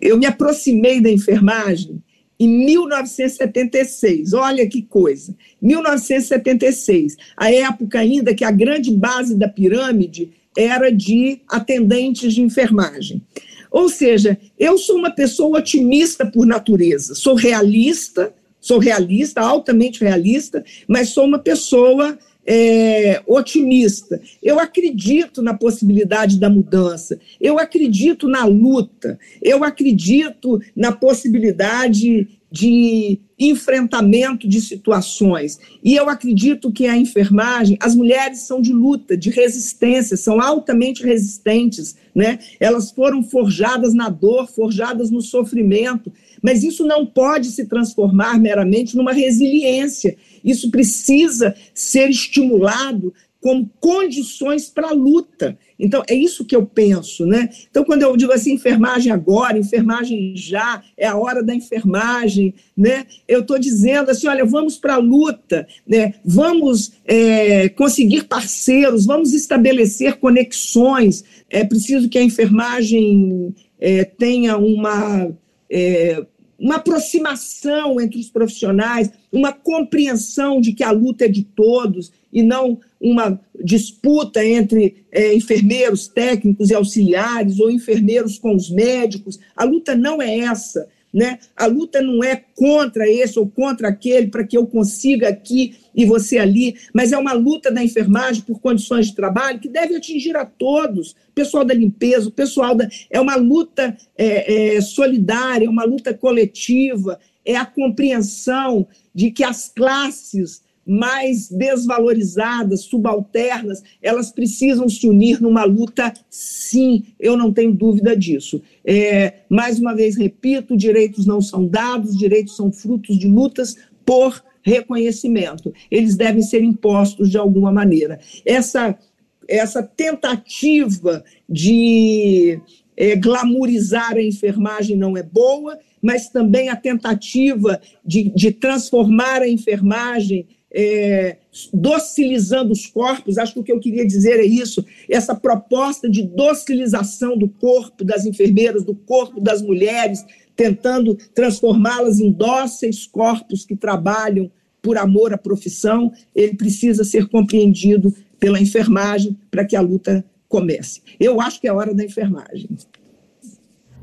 eu 0.00 0.18
me 0.18 0.26
aproximei 0.26 1.00
da 1.00 1.10
enfermagem 1.10 2.02
em 2.38 2.48
1976. 2.48 4.32
Olha 4.32 4.66
que 4.66 4.82
coisa. 4.82 5.34
1976, 5.60 7.16
a 7.36 7.52
época 7.52 7.98
ainda 7.98 8.34
que 8.34 8.44
a 8.44 8.50
grande 8.50 8.90
base 8.90 9.36
da 9.36 9.48
pirâmide 9.48 10.32
era 10.56 10.90
de 10.90 11.40
atendentes 11.48 12.34
de 12.34 12.40
enfermagem. 12.40 13.22
Ou 13.70 13.88
seja, 13.88 14.38
eu 14.58 14.76
sou 14.78 14.96
uma 14.96 15.10
pessoa 15.10 15.58
otimista 15.58 16.26
por 16.26 16.44
natureza, 16.44 17.14
sou 17.14 17.34
realista, 17.34 18.34
sou 18.60 18.78
realista, 18.78 19.40
altamente 19.40 20.02
realista, 20.02 20.64
mas 20.88 21.10
sou 21.10 21.24
uma 21.24 21.38
pessoa 21.38 22.18
é, 22.52 23.22
otimista. 23.28 24.20
Eu 24.42 24.58
acredito 24.58 25.40
na 25.40 25.54
possibilidade 25.54 26.36
da 26.36 26.50
mudança, 26.50 27.16
eu 27.40 27.60
acredito 27.60 28.26
na 28.26 28.44
luta, 28.44 29.16
eu 29.40 29.62
acredito 29.62 30.60
na 30.74 30.90
possibilidade 30.90 32.28
de 32.50 33.20
enfrentamento 33.38 34.48
de 34.48 34.60
situações. 34.60 35.60
E 35.84 35.94
eu 35.94 36.10
acredito 36.10 36.72
que 36.72 36.88
a 36.88 36.96
enfermagem, 36.96 37.78
as 37.80 37.94
mulheres 37.94 38.40
são 38.40 38.60
de 38.60 38.72
luta, 38.72 39.16
de 39.16 39.30
resistência, 39.30 40.16
são 40.16 40.40
altamente 40.40 41.04
resistentes, 41.04 41.94
né? 42.12 42.40
Elas 42.58 42.90
foram 42.90 43.22
forjadas 43.22 43.94
na 43.94 44.08
dor, 44.08 44.48
forjadas 44.48 45.10
no 45.12 45.22
sofrimento, 45.22 46.12
mas 46.42 46.62
isso 46.62 46.84
não 46.84 47.06
pode 47.06 47.48
se 47.48 47.66
transformar 47.66 48.38
meramente 48.38 48.96
numa 48.96 49.12
resiliência. 49.12 50.16
Isso 50.44 50.70
precisa 50.70 51.54
ser 51.74 52.08
estimulado 52.10 53.12
como 53.40 53.70
condições 53.80 54.68
para 54.68 54.88
a 54.88 54.92
luta. 54.92 55.58
Então, 55.78 56.02
é 56.06 56.14
isso 56.14 56.44
que 56.44 56.54
eu 56.54 56.66
penso, 56.66 57.24
né? 57.24 57.48
Então, 57.70 57.84
quando 57.84 58.02
eu 58.02 58.14
digo 58.14 58.32
assim, 58.32 58.52
enfermagem 58.52 59.10
agora, 59.10 59.58
enfermagem 59.58 60.34
já, 60.36 60.82
é 60.96 61.06
a 61.06 61.16
hora 61.16 61.42
da 61.42 61.54
enfermagem, 61.54 62.54
né? 62.76 63.06
Eu 63.26 63.40
estou 63.40 63.58
dizendo 63.58 64.10
assim, 64.10 64.28
olha, 64.28 64.44
vamos 64.44 64.76
para 64.76 64.94
a 64.94 64.98
luta, 64.98 65.66
né? 65.86 66.14
Vamos 66.22 66.92
é, 67.04 67.70
conseguir 67.70 68.24
parceiros, 68.24 69.06
vamos 69.06 69.32
estabelecer 69.32 70.18
conexões. 70.18 71.24
É 71.48 71.64
preciso 71.64 72.10
que 72.10 72.18
a 72.18 72.22
enfermagem 72.22 73.54
é, 73.80 74.04
tenha 74.04 74.58
uma 74.58 75.32
é, 75.70 76.24
uma 76.58 76.76
aproximação 76.76 77.98
entre 77.98 78.20
os 78.20 78.28
profissionais, 78.28 79.10
uma 79.32 79.52
compreensão 79.52 80.60
de 80.60 80.74
que 80.74 80.84
a 80.84 80.90
luta 80.90 81.24
é 81.24 81.28
de 81.28 81.42
todos 81.42 82.12
e 82.30 82.42
não 82.42 82.78
uma 83.00 83.40
disputa 83.64 84.44
entre 84.44 85.06
é, 85.10 85.34
enfermeiros, 85.34 86.06
técnicos 86.06 86.68
e 86.68 86.74
auxiliares 86.74 87.58
ou 87.58 87.70
enfermeiros 87.70 88.38
com 88.38 88.54
os 88.54 88.70
médicos. 88.70 89.38
A 89.56 89.64
luta 89.64 89.96
não 89.96 90.20
é 90.20 90.38
essa. 90.40 90.86
Né? 91.12 91.40
A 91.56 91.66
luta 91.66 92.00
não 92.00 92.22
é 92.22 92.36
contra 92.54 93.08
esse 93.08 93.38
ou 93.38 93.48
contra 93.48 93.88
aquele 93.88 94.28
para 94.28 94.44
que 94.44 94.56
eu 94.56 94.64
consiga 94.66 95.28
aqui 95.28 95.74
e 95.92 96.04
você 96.04 96.38
ali, 96.38 96.76
mas 96.94 97.10
é 97.10 97.18
uma 97.18 97.32
luta 97.32 97.70
da 97.70 97.82
enfermagem 97.82 98.42
por 98.42 98.60
condições 98.60 99.08
de 99.08 99.16
trabalho 99.16 99.58
que 99.58 99.68
deve 99.68 99.96
atingir 99.96 100.36
a 100.36 100.44
todos, 100.44 101.16
pessoal 101.34 101.64
da 101.64 101.74
limpeza, 101.74 102.28
o 102.28 102.32
pessoal 102.32 102.76
da. 102.76 102.88
É 103.10 103.20
uma 103.20 103.34
luta 103.34 103.96
é, 104.16 104.76
é, 104.76 104.80
solidária, 104.80 105.66
é 105.66 105.68
uma 105.68 105.84
luta 105.84 106.14
coletiva, 106.14 107.18
é 107.44 107.56
a 107.56 107.66
compreensão 107.66 108.86
de 109.12 109.32
que 109.32 109.42
as 109.42 109.68
classes 109.68 110.62
mais 110.90 111.48
desvalorizadas, 111.48 112.80
subalternas, 112.80 113.80
elas 114.02 114.32
precisam 114.32 114.88
se 114.88 115.06
unir 115.06 115.40
numa 115.40 115.62
luta, 115.62 116.12
sim, 116.28 117.04
eu 117.20 117.36
não 117.36 117.52
tenho 117.52 117.72
dúvida 117.72 118.16
disso. 118.16 118.60
É, 118.84 119.34
mais 119.48 119.78
uma 119.78 119.94
vez, 119.94 120.16
repito: 120.16 120.76
direitos 120.76 121.26
não 121.26 121.40
são 121.40 121.64
dados, 121.64 122.18
direitos 122.18 122.56
são 122.56 122.72
frutos 122.72 123.16
de 123.16 123.28
lutas 123.28 123.76
por 124.04 124.42
reconhecimento. 124.62 125.72
Eles 125.88 126.16
devem 126.16 126.42
ser 126.42 126.64
impostos 126.64 127.30
de 127.30 127.38
alguma 127.38 127.70
maneira. 127.70 128.18
Essa, 128.44 128.98
essa 129.46 129.84
tentativa 129.84 131.22
de 131.48 132.60
é, 132.96 133.14
glamorizar 133.14 134.14
a 134.14 134.22
enfermagem 134.22 134.96
não 134.96 135.16
é 135.16 135.22
boa, 135.22 135.78
mas 136.02 136.30
também 136.30 136.68
a 136.68 136.74
tentativa 136.74 137.80
de, 138.04 138.24
de 138.34 138.50
transformar 138.50 139.40
a 139.42 139.48
enfermagem 139.48 140.48
é, 140.72 141.36
docilizando 141.72 142.72
os 142.72 142.86
corpos, 142.86 143.38
acho 143.38 143.54
que 143.54 143.60
o 143.60 143.64
que 143.64 143.72
eu 143.72 143.80
queria 143.80 144.06
dizer 144.06 144.38
é 144.38 144.44
isso, 144.44 144.84
essa 145.08 145.34
proposta 145.34 146.08
de 146.08 146.22
docilização 146.22 147.36
do 147.36 147.48
corpo 147.48 148.04
das 148.04 148.24
enfermeiras, 148.24 148.84
do 148.84 148.94
corpo 148.94 149.40
das 149.40 149.60
mulheres, 149.60 150.24
tentando 150.54 151.16
transformá-las 151.34 152.20
em 152.20 152.30
dóceis 152.30 153.06
corpos 153.06 153.64
que 153.64 153.74
trabalham 153.74 154.50
por 154.82 154.96
amor 154.96 155.32
à 155.34 155.38
profissão, 155.38 156.12
ele 156.34 156.54
precisa 156.54 157.04
ser 157.04 157.28
compreendido 157.28 158.14
pela 158.38 158.60
enfermagem 158.60 159.36
para 159.50 159.64
que 159.64 159.76
a 159.76 159.80
luta 159.80 160.24
comece. 160.48 161.02
Eu 161.18 161.40
acho 161.40 161.60
que 161.60 161.68
é 161.68 161.72
hora 161.72 161.94
da 161.94 162.04
enfermagem. 162.04 162.68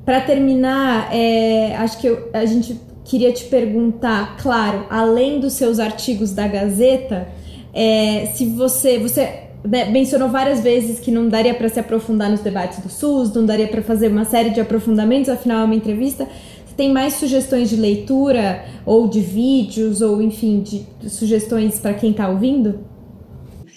Para 0.05 0.21
terminar, 0.21 1.13
é, 1.13 1.75
acho 1.75 1.99
que 1.99 2.07
eu, 2.07 2.29
a 2.31 2.45
gente 2.45 2.79
queria 3.07 3.31
te 3.31 3.45
perguntar, 3.45 4.37
claro, 4.37 4.85
além 4.89 5.39
dos 5.39 5.53
seus 5.53 5.79
artigos 5.79 6.33
da 6.33 6.47
Gazeta, 6.47 7.27
é, 7.73 8.25
se 8.35 8.45
você 8.45 8.99
você 8.99 9.47
né, 9.63 9.89
mencionou 9.89 10.29
várias 10.29 10.61
vezes 10.61 10.99
que 10.99 11.09
não 11.09 11.29
daria 11.29 11.53
para 11.53 11.69
se 11.69 11.79
aprofundar 11.79 12.29
nos 12.29 12.41
debates 12.41 12.79
do 12.79 12.89
SUS, 12.89 13.33
não 13.33 13.45
daria 13.45 13.67
para 13.67 13.81
fazer 13.81 14.09
uma 14.09 14.25
série 14.25 14.49
de 14.49 14.59
aprofundamentos, 14.59 15.29
afinal 15.29 15.61
é 15.61 15.63
uma 15.63 15.75
entrevista. 15.75 16.25
Você 16.65 16.75
tem 16.75 16.91
mais 16.91 17.13
sugestões 17.13 17.69
de 17.69 17.77
leitura 17.77 18.65
ou 18.85 19.07
de 19.07 19.21
vídeos 19.21 20.01
ou 20.01 20.21
enfim 20.21 20.61
de, 20.61 20.85
de 20.99 21.09
sugestões 21.09 21.79
para 21.79 21.93
quem 21.93 22.11
está 22.11 22.29
ouvindo? 22.29 22.79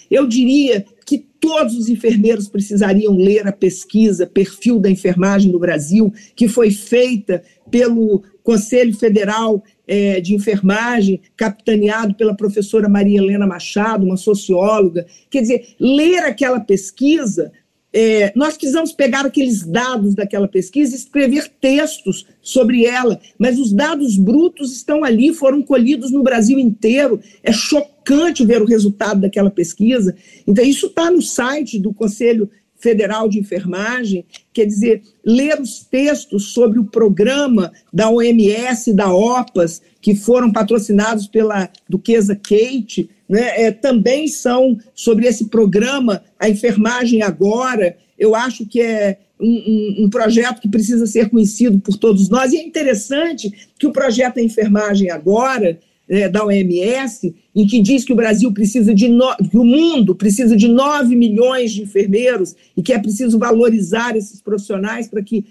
Eu 0.09 0.27
diria 0.27 0.85
que 1.05 1.17
todos 1.17 1.75
os 1.75 1.87
enfermeiros 1.87 2.49
precisariam 2.49 3.15
ler 3.15 3.47
a 3.47 3.51
pesquisa 3.51 4.27
Perfil 4.27 4.77
da 4.77 4.89
Enfermagem 4.89 5.51
no 5.51 5.59
Brasil, 5.59 6.13
que 6.35 6.49
foi 6.49 6.69
feita 6.69 7.41
pelo 7.69 8.21
Conselho 8.43 8.95
Federal 8.95 9.63
é, 9.87 10.21
de 10.21 10.33
Enfermagem, 10.33 11.21
capitaneado 11.35 12.15
pela 12.15 12.35
professora 12.35 12.87
Maria 12.87 13.19
Helena 13.19 13.45
Machado, 13.45 14.05
uma 14.05 14.17
socióloga. 14.17 15.05
Quer 15.29 15.41
dizer, 15.41 15.75
ler 15.79 16.19
aquela 16.19 16.59
pesquisa, 16.59 17.51
é, 17.93 18.31
nós 18.35 18.55
precisamos 18.55 18.93
pegar 18.93 19.25
aqueles 19.25 19.65
dados 19.65 20.15
daquela 20.15 20.47
pesquisa 20.47 20.93
e 20.93 20.97
escrever 20.97 21.51
textos 21.59 22.25
sobre 22.41 22.85
ela, 22.85 23.19
mas 23.37 23.59
os 23.59 23.73
dados 23.73 24.17
brutos 24.17 24.73
estão 24.73 25.03
ali, 25.03 25.33
foram 25.33 25.61
colhidos 25.61 26.09
no 26.09 26.23
Brasil 26.23 26.57
inteiro. 26.57 27.19
É 27.43 27.51
chocante 27.51 28.45
ver 28.45 28.61
o 28.61 28.65
resultado 28.65 29.19
daquela 29.19 29.51
pesquisa. 29.51 30.15
Então, 30.47 30.63
isso 30.63 30.87
está 30.87 31.11
no 31.11 31.21
site 31.21 31.77
do 31.77 31.93
Conselho 31.93 32.49
Federal 32.81 33.29
de 33.29 33.39
Enfermagem, 33.39 34.25
quer 34.51 34.65
dizer, 34.65 35.03
ler 35.23 35.59
os 35.61 35.83
textos 35.83 36.51
sobre 36.51 36.79
o 36.79 36.85
programa 36.85 37.71
da 37.93 38.09
OMS, 38.09 38.93
da 38.93 39.13
OPAS, 39.13 39.81
que 40.01 40.15
foram 40.15 40.51
patrocinados 40.51 41.27
pela 41.27 41.69
duquesa 41.87 42.35
Kate, 42.35 43.09
né, 43.29 43.63
é, 43.63 43.71
também 43.71 44.27
são 44.27 44.77
sobre 44.93 45.27
esse 45.27 45.47
programa, 45.47 46.23
a 46.39 46.49
enfermagem 46.49 47.21
agora. 47.21 47.95
Eu 48.17 48.35
acho 48.35 48.65
que 48.65 48.81
é 48.81 49.19
um, 49.39 49.47
um, 49.47 50.05
um, 50.05 50.09
projeto 50.09 50.59
que 50.59 50.67
precisa 50.67 51.05
ser 51.05 51.29
conhecido 51.29 51.79
por 51.79 51.97
todos 51.97 52.29
nós. 52.29 52.51
E 52.51 52.57
é 52.57 52.63
interessante 52.63 53.69
que 53.79 53.87
o 53.87 53.93
projeto 53.93 54.37
A 54.37 54.43
Enfermagem 54.43 55.09
Agora 55.09 55.79
é, 56.11 56.27
da 56.27 56.43
OMS, 56.43 57.33
em 57.55 57.65
que 57.65 57.81
diz 57.81 58.03
que 58.03 58.11
o 58.11 58.17
Brasil 58.17 58.51
precisa 58.51 58.93
de 58.93 59.07
no... 59.07 59.33
que 59.37 59.57
o 59.57 59.63
mundo 59.63 60.13
precisa 60.13 60.57
de 60.57 60.67
9 60.67 61.15
milhões 61.15 61.71
de 61.71 61.83
enfermeiros 61.83 62.53
e 62.75 62.83
que 62.83 62.91
é 62.91 62.99
preciso 62.99 63.39
valorizar 63.39 64.17
esses 64.17 64.41
profissionais 64.41 65.07
para 65.07 65.23
que 65.23 65.45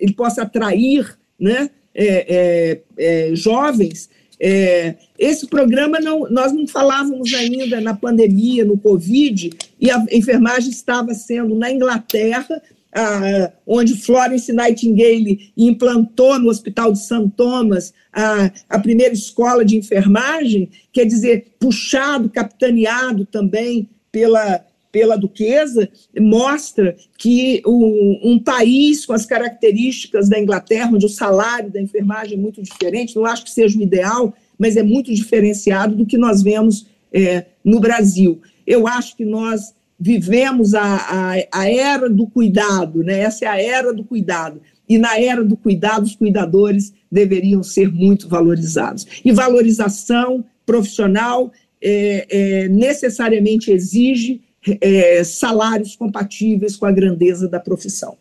ele 0.00 0.12
possa 0.12 0.42
atrair 0.42 1.16
né, 1.38 1.70
é, 1.94 2.26
é, 2.28 2.80
é, 2.98 3.36
jovens. 3.36 4.10
É, 4.40 4.96
esse 5.16 5.46
programa 5.46 6.00
não, 6.00 6.28
nós 6.28 6.52
não 6.52 6.66
falávamos 6.66 7.32
ainda 7.32 7.80
na 7.80 7.94
pandemia, 7.94 8.64
no 8.64 8.76
Covid, 8.76 9.50
e 9.80 9.92
a 9.92 10.04
enfermagem 10.10 10.70
estava 10.70 11.14
sendo 11.14 11.54
na 11.54 11.70
Inglaterra 11.70 12.60
ah, 12.92 13.52
onde 13.66 13.96
Florence 13.96 14.52
Nightingale 14.52 15.52
implantou 15.56 16.38
no 16.38 16.48
Hospital 16.48 16.92
de 16.92 16.98
St. 16.98 17.30
Thomas 17.36 17.92
a, 18.12 18.50
a 18.68 18.78
primeira 18.78 19.14
escola 19.14 19.64
de 19.64 19.76
enfermagem, 19.76 20.68
quer 20.92 21.04
dizer, 21.04 21.52
puxado, 21.58 22.28
capitaneado 22.28 23.24
também 23.24 23.88
pela, 24.10 24.64
pela 24.90 25.16
duquesa, 25.16 25.88
mostra 26.18 26.96
que 27.16 27.62
um, 27.64 28.20
um, 28.24 28.38
país 28.38 29.06
com 29.06 29.12
as 29.12 29.24
características 29.24 30.28
da 30.28 30.40
Inglaterra, 30.40 30.90
onde 30.92 31.06
o 31.06 31.10
salário 31.10 31.70
da 31.70 31.80
enfermagem 31.80 32.36
é 32.36 32.40
muito 32.40 32.60
diferente, 32.60 33.14
não 33.14 33.24
acho 33.24 33.44
que 33.44 33.50
seja 33.50 33.78
o 33.78 33.82
ideal, 33.82 34.34
mas 34.58 34.76
é 34.76 34.82
muito 34.82 35.14
diferenciado 35.14 35.94
do 35.94 36.04
que 36.04 36.18
nós 36.18 36.42
vemos 36.42 36.86
é, 37.12 37.46
no 37.64 37.78
Brasil. 37.78 38.40
Eu 38.66 38.86
acho 38.86 39.16
que 39.16 39.24
nós 39.24 39.72
vivemos 40.00 40.74
a, 40.74 40.82
a, 40.82 41.34
a 41.52 41.70
era 41.70 42.08
do 42.08 42.26
cuidado, 42.26 43.02
né? 43.02 43.20
essa 43.20 43.44
é 43.44 43.48
a 43.48 43.62
era 43.62 43.92
do 43.92 44.02
cuidado. 44.02 44.60
E 44.88 44.98
na 44.98 45.20
era 45.20 45.44
do 45.44 45.56
cuidado, 45.56 46.04
os 46.04 46.16
cuidadores 46.16 46.92
deveriam 47.12 47.62
ser 47.62 47.92
muito 47.92 48.28
valorizados. 48.28 49.06
E 49.24 49.30
valorização 49.30 50.44
profissional 50.64 51.52
é, 51.80 52.26
é, 52.28 52.68
necessariamente 52.68 53.70
exige 53.70 54.40
é, 54.80 55.22
salários 55.22 55.94
compatíveis 55.94 56.76
com 56.76 56.86
a 56.86 56.92
grandeza 56.92 57.46
da 57.46 57.60
profissão. 57.60 58.16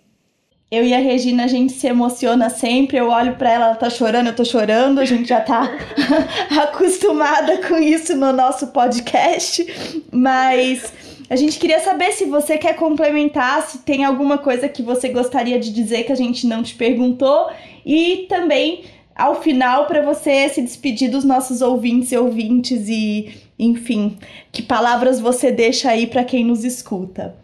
Eu 0.71 0.86
e 0.86 0.93
a 0.93 0.99
Regina, 0.99 1.45
a 1.45 1.47
gente 1.47 1.73
se 1.73 1.88
emociona 1.88 2.47
sempre. 2.51 2.97
Eu 2.97 3.09
olho 3.09 3.36
para 3.36 3.51
ela, 3.51 3.65
ela 3.65 3.75
tá 3.75 3.89
chorando, 3.89 4.27
eu 4.27 4.36
tô 4.36 4.45
chorando. 4.45 4.99
A 4.99 5.05
gente 5.05 5.27
já 5.27 5.41
tá 5.41 5.67
acostumada 6.61 7.57
com 7.67 7.77
isso 7.77 8.15
no 8.15 8.32
nosso 8.32 8.67
podcast. 8.67 9.65
Mas 10.11 10.93
a 11.30 11.36
gente 11.36 11.59
queria 11.59 11.80
saber 11.80 12.11
se 12.11 12.25
você 12.25 12.57
quer 12.57 12.75
complementar, 12.75 13.61
se 13.69 13.80
tem 13.80 14.03
alguma 14.03 14.38
coisa 14.38 14.67
que 14.67 14.82
você 14.82 15.09
gostaria 15.09 15.59
de 15.59 15.71
dizer 15.71 16.03
que 16.03 16.11
a 16.11 16.15
gente 16.15 16.47
não 16.47 16.63
te 16.63 16.73
perguntou 16.73 17.51
e 17.86 18.25
também 18.27 18.84
ao 19.15 19.41
final 19.41 19.86
para 19.86 20.01
você 20.01 20.49
se 20.49 20.61
despedir 20.61 21.11
dos 21.11 21.23
nossos 21.23 21.61
ouvintes 21.61 22.11
e 22.11 22.17
ouvintes 22.17 22.88
e, 22.88 23.30
enfim, 23.59 24.17
que 24.51 24.63
palavras 24.63 25.19
você 25.19 25.51
deixa 25.51 25.91
aí 25.91 26.07
para 26.07 26.23
quem 26.23 26.43
nos 26.43 26.63
escuta. 26.63 27.36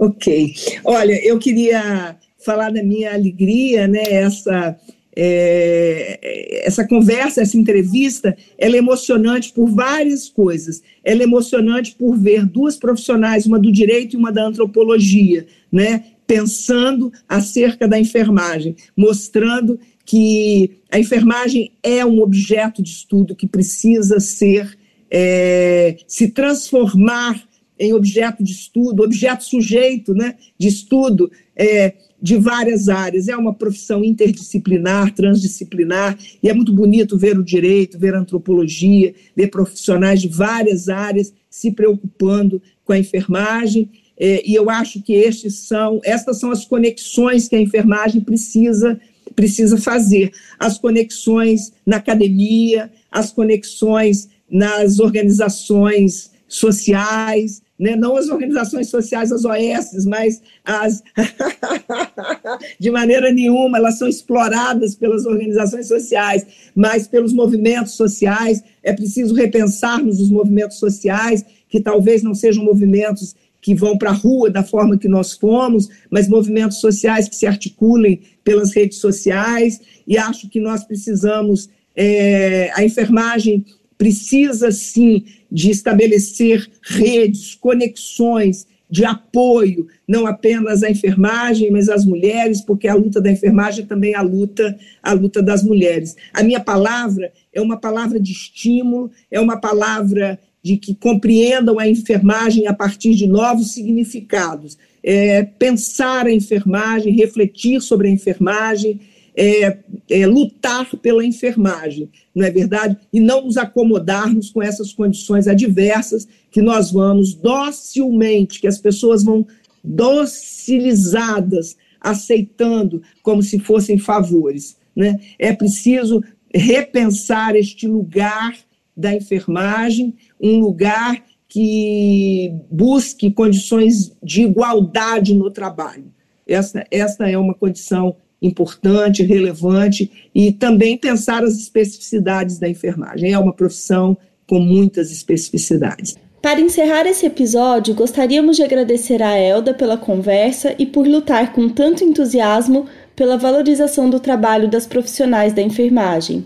Ok. 0.00 0.54
Olha, 0.84 1.14
eu 1.24 1.38
queria 1.38 2.16
falar 2.44 2.72
da 2.72 2.82
minha 2.82 3.12
alegria, 3.12 3.86
né? 3.86 4.02
Essa 4.02 4.76
é, 5.14 6.66
essa 6.66 6.86
conversa, 6.86 7.42
essa 7.42 7.56
entrevista, 7.56 8.36
ela 8.56 8.76
é 8.76 8.78
emocionante 8.78 9.52
por 9.52 9.68
várias 9.68 10.28
coisas. 10.28 10.82
Ela 11.04 11.22
é 11.22 11.24
emocionante 11.24 11.94
por 11.94 12.16
ver 12.16 12.46
duas 12.46 12.76
profissionais, 12.76 13.46
uma 13.46 13.58
do 13.58 13.70
direito 13.70 14.14
e 14.14 14.18
uma 14.18 14.32
da 14.32 14.44
antropologia, 14.44 15.46
né, 15.70 16.04
pensando 16.26 17.12
acerca 17.28 17.86
da 17.86 17.98
enfermagem, 17.98 18.74
mostrando 18.96 19.78
que 20.04 20.78
a 20.90 20.98
enfermagem 20.98 21.72
é 21.82 22.04
um 22.04 22.20
objeto 22.20 22.82
de 22.82 22.90
estudo 22.90 23.36
que 23.36 23.46
precisa 23.46 24.18
ser 24.18 24.78
é, 25.10 25.96
se 26.06 26.28
transformar 26.28 27.46
em 27.78 27.92
objeto 27.92 28.42
de 28.42 28.52
estudo, 28.52 29.02
objeto 29.02 29.44
sujeito 29.44 30.14
né, 30.14 30.36
de 30.56 30.68
estudo 30.68 31.30
é, 31.54 31.94
de 32.22 32.36
várias 32.36 32.88
áreas. 32.88 33.26
É 33.26 33.36
uma 33.36 33.52
profissão 33.52 34.04
interdisciplinar, 34.04 35.12
transdisciplinar, 35.12 36.16
e 36.40 36.48
é 36.48 36.54
muito 36.54 36.72
bonito 36.72 37.18
ver 37.18 37.36
o 37.36 37.44
direito, 37.44 37.98
ver 37.98 38.14
a 38.14 38.20
antropologia, 38.20 39.12
ver 39.36 39.48
profissionais 39.48 40.22
de 40.22 40.28
várias 40.28 40.88
áreas 40.88 41.34
se 41.50 41.72
preocupando 41.72 42.62
com 42.84 42.92
a 42.92 42.98
enfermagem. 42.98 43.90
É, 44.16 44.48
e 44.48 44.54
eu 44.54 44.70
acho 44.70 45.02
que 45.02 45.12
estes 45.14 45.56
são, 45.56 46.00
estas 46.04 46.38
são 46.38 46.52
as 46.52 46.64
conexões 46.64 47.48
que 47.48 47.56
a 47.56 47.60
enfermagem 47.60 48.20
precisa 48.20 49.00
precisa 49.34 49.78
fazer 49.78 50.30
as 50.58 50.76
conexões 50.76 51.72
na 51.86 51.96
academia, 51.96 52.90
as 53.10 53.32
conexões 53.32 54.28
nas 54.50 54.98
organizações 54.98 56.31
sociais, 56.52 57.62
né? 57.78 57.96
não 57.96 58.14
as 58.14 58.28
organizações 58.28 58.88
sociais, 58.88 59.32
as 59.32 59.42
OS, 59.42 60.04
mas 60.04 60.42
as 60.62 61.02
de 62.78 62.90
maneira 62.90 63.32
nenhuma 63.32 63.78
elas 63.78 63.96
são 63.96 64.06
exploradas 64.06 64.94
pelas 64.94 65.24
organizações 65.24 65.88
sociais, 65.88 66.46
mas 66.74 67.08
pelos 67.08 67.32
movimentos 67.32 67.92
sociais. 67.94 68.62
É 68.82 68.92
preciso 68.92 69.34
repensarmos 69.34 70.20
os 70.20 70.30
movimentos 70.30 70.78
sociais, 70.78 71.42
que 71.70 71.80
talvez 71.80 72.22
não 72.22 72.34
sejam 72.34 72.62
movimentos 72.62 73.34
que 73.62 73.74
vão 73.74 73.96
para 73.96 74.10
a 74.10 74.14
rua 74.14 74.50
da 74.50 74.62
forma 74.62 74.98
que 74.98 75.08
nós 75.08 75.32
fomos, 75.32 75.88
mas 76.10 76.28
movimentos 76.28 76.80
sociais 76.80 77.28
que 77.28 77.36
se 77.36 77.46
articulem 77.46 78.20
pelas 78.44 78.74
redes 78.74 78.98
sociais, 78.98 79.80
e 80.06 80.18
acho 80.18 80.50
que 80.50 80.60
nós 80.60 80.84
precisamos, 80.84 81.70
é, 81.96 82.70
a 82.74 82.84
enfermagem 82.84 83.64
precisa 83.96 84.72
sim 84.72 85.24
de 85.52 85.70
estabelecer 85.70 86.66
redes, 86.82 87.54
conexões 87.54 88.66
de 88.92 89.04
apoio, 89.06 89.86
não 90.06 90.26
apenas 90.26 90.82
à 90.82 90.90
enfermagem, 90.90 91.70
mas 91.70 91.88
às 91.88 92.04
mulheres, 92.04 92.60
porque 92.60 92.86
a 92.86 92.94
luta 92.94 93.22
da 93.22 93.32
enfermagem 93.32 93.86
também 93.86 94.12
é 94.12 94.16
a 94.16 94.22
luta, 94.22 94.78
a 95.02 95.12
luta 95.12 95.42
das 95.42 95.62
mulheres. 95.62 96.14
A 96.32 96.42
minha 96.42 96.60
palavra 96.60 97.32
é 97.52 97.60
uma 97.60 97.78
palavra 97.78 98.20
de 98.20 98.32
estímulo, 98.32 99.10
é 99.30 99.40
uma 99.40 99.58
palavra 99.58 100.38
de 100.62 100.76
que 100.76 100.94
compreendam 100.94 101.78
a 101.78 101.88
enfermagem 101.88 102.66
a 102.66 102.74
partir 102.74 103.14
de 103.14 103.26
novos 103.26 103.72
significados. 103.72 104.76
É, 105.02 105.42
pensar 105.42 106.26
a 106.26 106.32
enfermagem, 106.32 107.16
refletir 107.16 107.80
sobre 107.80 108.08
a 108.08 108.10
enfermagem, 108.10 109.00
é, 109.36 109.78
é, 110.10 110.26
lutar 110.26 110.88
pela 110.96 111.24
enfermagem, 111.24 112.10
não 112.34 112.44
é 112.44 112.50
verdade? 112.50 112.98
E 113.12 113.20
não 113.20 113.44
nos 113.44 113.56
acomodarmos 113.56 114.50
com 114.50 114.62
essas 114.62 114.92
condições 114.92 115.48
adversas 115.48 116.28
que 116.50 116.60
nós 116.60 116.92
vamos 116.92 117.34
docilmente, 117.34 118.60
que 118.60 118.66
as 118.66 118.78
pessoas 118.78 119.24
vão 119.24 119.46
docilizadas, 119.82 121.76
aceitando 122.00 123.02
como 123.22 123.42
se 123.42 123.58
fossem 123.58 123.98
favores. 123.98 124.76
Né? 124.94 125.18
É 125.38 125.52
preciso 125.52 126.22
repensar 126.54 127.56
este 127.56 127.86
lugar 127.86 128.54
da 128.94 129.14
enfermagem, 129.14 130.14
um 130.40 130.58
lugar 130.58 131.24
que 131.48 132.52
busque 132.70 133.30
condições 133.30 134.16
de 134.22 134.42
igualdade 134.42 135.34
no 135.34 135.50
trabalho. 135.50 136.12
Essa, 136.46 136.84
essa 136.90 137.28
é 137.28 137.38
uma 137.38 137.54
condição 137.54 138.16
importante, 138.42 139.22
relevante, 139.22 140.10
e 140.34 140.52
também 140.52 140.98
pensar 140.98 141.44
as 141.44 141.56
especificidades 141.56 142.58
da 142.58 142.68
enfermagem. 142.68 143.32
É 143.32 143.38
uma 143.38 143.52
profissão 143.52 144.16
com 144.48 144.58
muitas 144.58 145.12
especificidades. 145.12 146.16
Para 146.42 146.60
encerrar 146.60 147.06
esse 147.06 147.24
episódio, 147.24 147.94
gostaríamos 147.94 148.56
de 148.56 148.64
agradecer 148.64 149.22
a 149.22 149.38
Elda 149.38 149.72
pela 149.72 149.96
conversa 149.96 150.74
e 150.76 150.84
por 150.84 151.06
lutar 151.06 151.52
com 151.52 151.68
tanto 151.68 152.02
entusiasmo 152.02 152.86
pela 153.14 153.38
valorização 153.38 154.10
do 154.10 154.18
trabalho 154.18 154.68
das 154.68 154.84
profissionais 154.84 155.52
da 155.52 155.62
enfermagem. 155.62 156.44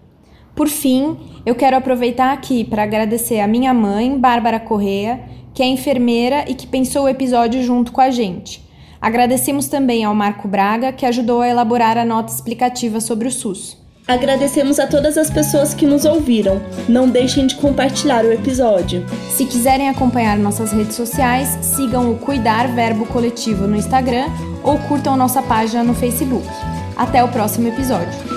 Por 0.57 0.67
fim, 0.67 1.15
eu 1.45 1.53
quero 1.53 1.77
aproveitar 1.77 2.33
aqui 2.33 2.63
para 2.63 2.81
agradecer 2.81 3.39
a 3.39 3.47
minha 3.47 3.75
mãe, 3.75 4.17
Bárbara 4.17 4.59
Correa, 4.59 5.19
que 5.53 5.61
é 5.61 5.67
enfermeira 5.67 6.45
e 6.49 6.55
que 6.55 6.65
pensou 6.65 7.03
o 7.03 7.07
episódio 7.07 7.61
junto 7.61 7.91
com 7.91 8.01
a 8.01 8.09
gente. 8.09 8.67
Agradecemos 8.99 9.67
também 9.67 10.03
ao 10.03 10.15
Marco 10.15 10.47
Braga, 10.47 10.91
que 10.91 11.05
ajudou 11.05 11.41
a 11.41 11.47
elaborar 11.47 11.95
a 11.95 12.03
nota 12.03 12.33
explicativa 12.33 12.99
sobre 12.99 13.27
o 13.27 13.31
SUS. 13.31 13.77
Agradecemos 14.07 14.79
a 14.79 14.87
todas 14.87 15.15
as 15.15 15.29
pessoas 15.29 15.75
que 15.75 15.85
nos 15.85 16.05
ouviram. 16.05 16.59
Não 16.89 17.07
deixem 17.07 17.45
de 17.45 17.55
compartilhar 17.55 18.25
o 18.25 18.33
episódio. 18.33 19.05
Se 19.29 19.45
quiserem 19.45 19.89
acompanhar 19.89 20.39
nossas 20.39 20.71
redes 20.71 20.95
sociais, 20.95 21.59
sigam 21.61 22.11
o 22.11 22.17
Cuidar 22.17 22.67
Verbo 22.69 23.05
Coletivo 23.05 23.67
no 23.67 23.75
Instagram 23.75 24.25
ou 24.63 24.79
curtam 24.79 25.15
nossa 25.15 25.43
página 25.43 25.83
no 25.83 25.93
Facebook. 25.93 26.47
Até 26.95 27.23
o 27.23 27.27
próximo 27.27 27.67
episódio. 27.67 28.36